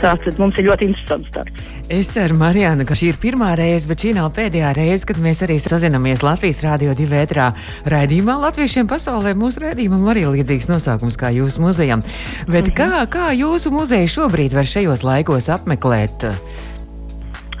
Tātad 0.00 0.40
mums 0.40 0.56
ir 0.60 0.70
ļoti 0.70 0.90
interesants 0.90 1.32
darbs. 1.36 1.72
Es 1.86 2.08
ceru, 2.10 2.34
Marijāna, 2.40 2.82
ka 2.82 2.96
šī 2.98 3.12
ir 3.12 3.18
pirmā 3.22 3.52
reize, 3.58 3.86
bet 3.86 4.02
šī 4.02 4.16
nav 4.16 4.32
pēdējā 4.34 4.72
reize, 4.74 4.85
kad 5.08 5.18
mēs 5.22 5.42
arī 5.46 5.56
sazināmies 5.62 6.22
Latvijas 6.22 6.62
Rādio 6.64 6.94
2 6.96 7.08
vētrā 7.10 7.48
raidījumā. 7.90 8.36
Latviešiem 8.44 8.86
pasaulē 8.90 9.34
mūsu 9.38 9.64
raidījumam 9.64 10.06
arī 10.12 10.26
līdzīgs 10.36 10.70
nosaukums 10.70 11.18
kā 11.20 11.32
jūsu 11.34 11.64
muzejam. 11.64 12.04
Bet 12.46 12.68
mm 12.68 12.72
-hmm. 12.72 12.76
kā, 12.76 13.06
kā 13.10 13.26
jūsu 13.34 13.70
muzeja 13.74 14.06
šobrīd 14.06 14.54
var 14.54 14.64
šajos 14.64 15.02
laikos 15.02 15.48
apmeklēt? 15.48 16.30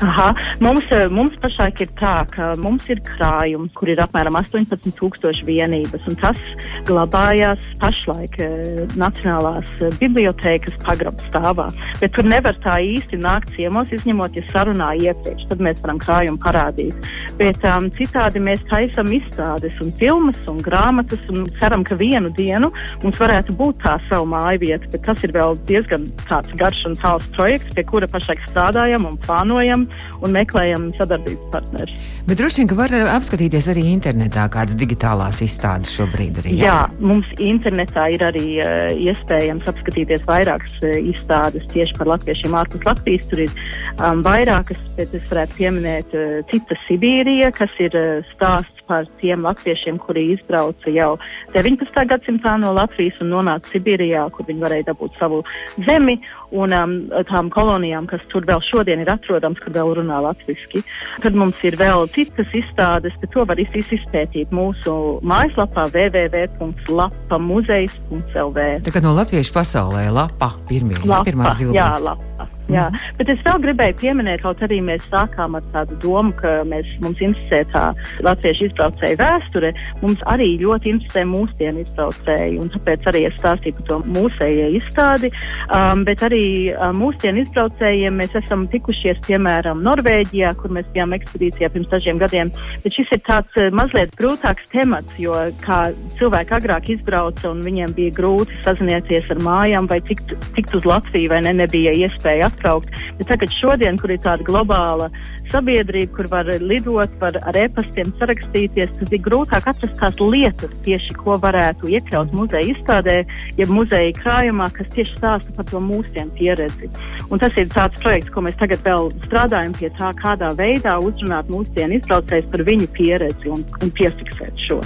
Aha. 0.00 0.34
Mums, 0.60 0.84
eh, 0.92 1.06
mums 1.08 1.32
pašlaik 1.40 1.80
ir 1.80 1.88
tā, 1.96 2.26
ka 2.28 2.50
mums 2.60 2.84
ir 2.92 2.98
krājums, 3.00 3.72
kur 3.72 3.88
ir 3.88 4.00
apmēram 4.04 4.36
18,000 4.36 5.40
vienības, 5.48 6.04
tas 6.20 6.40
glabājās 6.84 7.70
pašlaik 7.80 8.36
eh, 8.44 8.82
Nacionālās 9.00 9.72
eh, 9.80 9.94
bibliotēkas 9.96 10.76
pagrabstāvā. 10.84 11.70
Bet 12.02 12.12
tur 12.12 12.28
nevar 12.28 12.58
tā 12.60 12.76
īsti 12.84 13.22
nākt 13.22 13.54
ciemos, 13.56 13.88
izņemot, 13.96 14.36
ja 14.36 14.44
sarunā 14.50 14.90
iepriekš, 15.00 15.46
tad 15.48 15.64
mēs 15.64 15.80
varam 15.80 16.02
krājumu 16.02 16.42
parādīt. 16.44 17.08
Bet 17.40 17.64
um, 17.68 17.88
citādi 17.96 18.40
mēs 18.40 18.60
taisam 18.68 19.08
izstādes 19.12 19.80
un 19.84 19.92
filmas 19.96 20.38
un 20.48 20.60
grāmatas, 20.64 21.24
un 21.32 21.48
ceram, 21.56 21.84
ka 21.84 21.96
vienu 21.96 22.30
dienu 22.36 22.70
mums 23.02 23.20
varētu 23.20 23.56
būt 23.56 23.80
tā 23.84 23.96
savu 24.10 24.28
māju 24.32 24.60
vieta, 24.66 24.88
bet 24.92 25.04
tas 25.08 25.24
ir 25.24 25.32
vēl 25.36 25.56
diezgan 25.68 26.04
garš 26.28 26.84
un 26.88 26.96
tāls 27.00 27.28
projekts, 27.36 27.72
pie 27.76 27.84
kura 27.88 28.08
pašlaik 28.12 28.44
strādājam 28.48 29.08
un 29.08 29.20
plānojam 29.24 29.85
un 30.20 30.34
meklējam 30.36 30.88
sadarbības 30.98 31.50
partnerus. 31.54 32.12
Bet 32.26 32.40
droši 32.40 32.62
vien, 32.62 32.70
ka 32.70 32.78
var 32.78 32.94
apskatīties 33.14 33.68
arī 33.72 33.86
internetā 33.92 34.46
kādas 34.52 34.78
digitālās 34.78 35.42
izstādes 35.44 35.92
šobrīd. 35.96 36.40
Arī, 36.42 36.54
jā? 36.60 36.70
jā, 36.70 36.78
mums 37.00 37.30
internetā 37.42 38.08
ir 38.14 38.24
arī 38.26 38.46
uh, 38.64 38.88
iespējams 39.06 39.68
apskatīties 39.72 40.26
vairākas 40.28 40.78
uh, 40.82 40.96
izstādes 41.12 41.66
tieši 41.72 41.98
par 41.98 42.12
latviešiem 42.14 42.56
ārpus 42.58 42.86
Latvijas. 42.88 43.28
Tur 43.30 43.44
ir 43.46 43.52
um, 43.96 44.22
vairākas, 44.26 44.80
bet 44.98 45.14
es 45.16 45.28
varētu 45.30 45.60
pieminēt 45.60 46.16
uh, 46.16 46.40
Cita 46.52 46.78
Sibīrija, 46.86 47.52
kas 47.56 47.72
ir 47.82 47.94
uh, 47.96 48.34
stāsts 48.34 48.75
par 48.88 49.02
tiem 49.20 49.44
latviešiem, 49.46 49.96
kuri 50.02 50.22
izbrauca 50.34 50.88
jau 50.92 51.12
19. 51.54 52.04
gadsimtā 52.10 52.52
no 52.60 52.70
Latvijas 52.76 53.16
un 53.24 53.28
nonāca 53.34 53.66
Sibīrijā, 53.72 54.22
kur 54.34 54.42
viņi 54.48 54.62
varēja 54.62 54.84
dabūt 54.92 55.12
savu 55.20 55.38
zemi 55.86 56.16
un 56.54 56.68
um, 56.76 56.92
tām 57.28 57.46
kolonijām, 57.52 58.06
kas 58.10 58.22
tur 58.32 58.42
vēl 58.46 58.60
šodien 58.68 59.00
ir 59.02 59.10
atrodams, 59.10 59.58
kur 59.62 59.72
vēl 59.74 59.88
runā 59.98 60.18
latviski. 60.28 60.78
Tad 61.24 61.32
mums 61.38 61.58
ir 61.66 61.74
vēl 61.80 62.00
citas 62.14 62.50
izstādes, 62.54 63.14
bet 63.20 63.30
to 63.34 63.42
var 63.48 63.58
izpētīt 63.60 64.48
mūsu 64.54 64.90
mājaslapā 65.26 65.82
www.lapamuzejs.lv. 65.94 68.58
Tā 68.86 68.90
kā 68.94 69.00
no 69.04 69.10
latviešu 69.18 69.52
pasaulē 69.56 70.02
lapa 70.14 70.48
pirmie, 70.70 70.96
lapa, 71.04 71.24
pirmā 71.26 71.44
zilbītes. 71.58 71.80
Jā, 71.80 71.90
lapa. 72.06 72.55
Jā, 72.66 72.88
mm. 72.90 73.16
bet 73.20 73.28
es 73.30 73.42
vēl 73.46 73.60
gribēju 73.62 73.94
pieminēt, 74.00 74.42
kaut 74.42 74.62
arī 74.66 74.80
mēs 74.82 75.04
sākām 75.06 75.54
ar 75.58 75.66
tādu 75.74 75.98
domu, 76.02 76.32
ka 76.40 76.58
mēs, 76.66 76.88
mums 77.02 77.20
interesē 77.22 77.62
tā 77.70 77.84
latviešu 78.26 78.66
izbraucēju 78.70 79.20
vēsture. 79.20 79.70
Mums 80.02 80.24
arī 80.32 80.48
ļoti 80.62 80.90
interesē 80.96 81.22
mūsdienu 81.30 81.84
izbraucēji, 81.84 82.58
un 82.62 82.72
tāpēc 82.74 83.06
arī 83.12 83.22
es 83.28 83.36
stāstīju 83.38 83.76
par 83.78 83.86
to 83.90 83.98
mūsējie 84.16 84.66
izstādi. 84.80 85.30
Um, 85.70 86.02
bet 86.08 86.24
arī 86.26 86.42
um, 86.74 86.98
mūsdienu 87.04 87.44
izbraucējiem 87.44 88.18
mēs 88.18 88.34
esam 88.42 88.66
tikušies, 88.72 89.22
piemēram, 89.28 89.84
Norvēģijā, 89.86 90.50
kur 90.58 90.74
mēs 90.74 90.90
bijām 90.96 91.14
ekspedīcijā 91.14 91.70
pirms 91.74 91.90
dažiem 91.94 92.18
gadiem. 92.22 92.50
Bet 92.82 92.98
šis 92.98 93.14
ir 93.14 93.22
tāds 93.30 93.60
uh, 93.60 93.70
mazliet 93.74 94.14
grūtāks 94.18 94.66
temats, 94.74 95.14
jo 95.22 95.38
kā 95.62 95.84
cilvēki 96.18 96.58
agrāk 96.58 96.90
izbrauca 96.96 97.52
un 97.52 97.62
viņiem 97.62 97.94
bija 97.94 98.18
grūti 98.18 98.58
sazināties 98.66 99.30
ar 99.30 99.42
mājām 99.46 99.86
vai 99.90 100.02
tikt, 100.02 100.34
tikt 100.58 100.74
uz 100.74 100.86
Latviju 100.88 101.30
vai 101.30 101.44
ne, 101.46 101.54
nebija 101.62 101.94
iespēja 101.94 102.50
atbraukt. 102.56 102.90
Bet 103.18 103.28
tagad 103.30 103.52
šodien, 103.60 103.98
kur 104.00 104.12
ir 104.12 104.20
tāda 104.24 104.44
globāla 104.46 105.10
sabiedrība, 105.52 106.12
kur 106.16 106.28
var 106.32 106.48
lidot, 106.60 107.12
var 107.20 107.38
ar 107.46 107.58
e-pastiem 107.60 108.10
sarakstīties, 108.18 108.96
tad 108.98 109.14
ir 109.14 109.22
grūtāk 109.22 109.68
atrast 109.70 109.98
tās 110.00 110.18
lietas 110.20 110.74
tieši, 110.86 111.14
ko 111.20 111.36
varētu 111.42 111.92
iekļaut 111.94 112.34
muzeja 112.36 112.72
izstādē, 112.72 113.16
ja 113.60 113.68
muzeja 113.70 114.12
krājumā, 114.18 114.68
kas 114.74 114.90
tieši 114.96 115.16
stāsta 115.20 115.56
par 115.56 115.70
to 115.70 115.82
mūsdienu 115.84 116.34
pieredzi. 116.38 116.90
Un 117.30 117.42
tas 117.42 117.56
ir 117.58 117.70
tāds 117.72 118.02
projekts, 118.02 118.32
ko 118.34 118.44
mēs 118.46 118.58
tagad 118.60 118.84
vēl 118.86 119.10
strādājam 119.26 119.74
pie 119.78 119.90
tā, 119.98 120.12
kādā 120.20 120.52
veidā 120.58 120.98
uzrunāt 121.02 121.50
mūsdienu 121.52 122.00
izbraucējus 122.00 122.52
par 122.52 122.66
viņu 122.66 122.92
pieredzi 122.96 123.52
un, 123.52 123.66
un 123.82 123.98
piefiksēt 123.98 124.66
šo. 124.68 124.82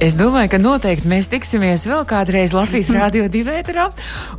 Es 0.00 0.14
domāju, 0.16 0.48
ka 0.54 0.56
noteikti 0.56 1.08
mēs 1.12 1.26
tiksimies 1.28 1.82
vēl 1.84 2.06
kādreiz 2.08 2.54
Latvijas 2.56 2.88
Rādio 2.96 3.26
divētrā. 3.28 3.90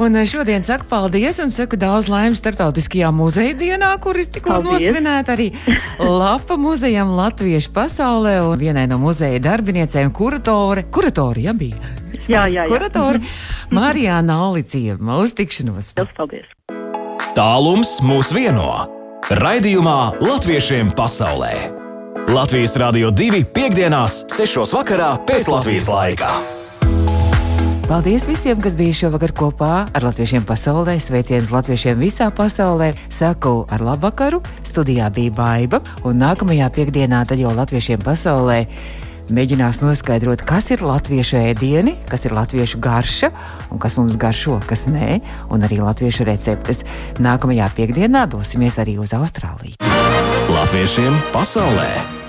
Un 0.02 0.18
eh, 0.18 0.26
šodien 0.26 0.64
saku 0.66 0.88
paldies 0.90 1.38
un 1.44 1.52
saku 1.54 1.78
daudz 1.78 2.08
laimes 2.10 2.42
starptautiskajā 2.42 3.12
muzeja 3.14 3.54
dienā, 3.60 3.92
kur 4.02 4.18
ir 4.18 4.26
tikko 4.34 4.58
nosvinēta 4.66 5.36
arī 5.36 5.52
lapa 6.22 6.58
muzejam 6.58 7.14
Latviešu 7.14 7.76
pasaulē 7.76 8.40
un 8.48 8.58
vienai 8.58 8.88
no 8.90 8.98
muzeja 9.04 9.38
darbiniecēm 9.52 10.10
kuratore. 10.18 10.88
Kuratore, 10.90 11.44
ja 11.46 11.54
bija? 11.54 11.78
Jā, 12.18 12.48
jā, 12.50 12.64
jā. 12.64 12.66
Kuratore 12.72 13.22
Marijāna 13.78 14.40
Alicīma 14.48 15.20
uz 15.22 15.36
tikšanos. 15.38 15.94
Paldies! 16.18 16.50
Tālums 17.38 18.00
mūs 18.02 18.34
vieno. 18.34 18.72
Raidījumā 19.30 20.00
Latviešiem 20.26 20.90
pasaulē. 20.98 21.81
Latvijas 22.32 22.78
Rādio 22.80 23.10
2 23.12 23.42
piekdienās, 23.52 24.22
6. 24.32 24.72
vakarā 24.72 25.10
pēc 25.28 25.50
Latvijas 25.52 25.90
laika. 25.92 26.30
Paldies 27.90 28.24
visiem, 28.24 28.56
kas 28.64 28.78
bija 28.80 28.96
šovakar 29.02 29.34
kopā 29.36 29.72
ar 29.92 30.06
latviešiem 30.06 30.46
pasaulē. 30.48 30.96
Sveiciens 31.04 31.50
latviešiem 31.52 32.00
visā 32.00 32.30
pasaulē. 32.32 32.94
Saku 33.12 33.66
ar 33.68 33.84
labvakaru. 33.84 34.40
Studijā 34.64 35.10
bija 35.12 35.34
Baiva, 35.36 35.82
un 36.08 36.24
nākamajā 36.24 36.70
piekdienā 36.78 37.26
tad 37.28 37.42
jau 37.42 37.52
latviešiem 37.58 38.00
pasaulē 38.06 38.62
mēģinās 39.36 39.82
noskaidrot, 39.84 40.46
kas 40.48 40.72
ir 40.72 40.86
latviešu 40.88 41.36
ēdieni, 41.42 41.98
kas 42.08 42.24
ir 42.30 42.38
latviešu 42.38 42.80
garša 42.80 43.32
un 43.76 43.84
kas 43.84 43.98
mums 44.00 44.16
garšo, 44.16 44.62
kas 44.72 44.86
nē, 44.88 45.20
un 45.52 45.68
arī 45.68 45.84
latviešu 45.84 46.30
receptes. 46.32 46.86
Nākamajā 47.20 47.68
piekdienā 47.76 48.24
dosimies 48.32 48.80
arī 48.80 48.96
uz 49.04 49.12
Austrāliju. 49.20 49.76
Latviešiem 50.48 51.20
pasaulē! 51.36 52.21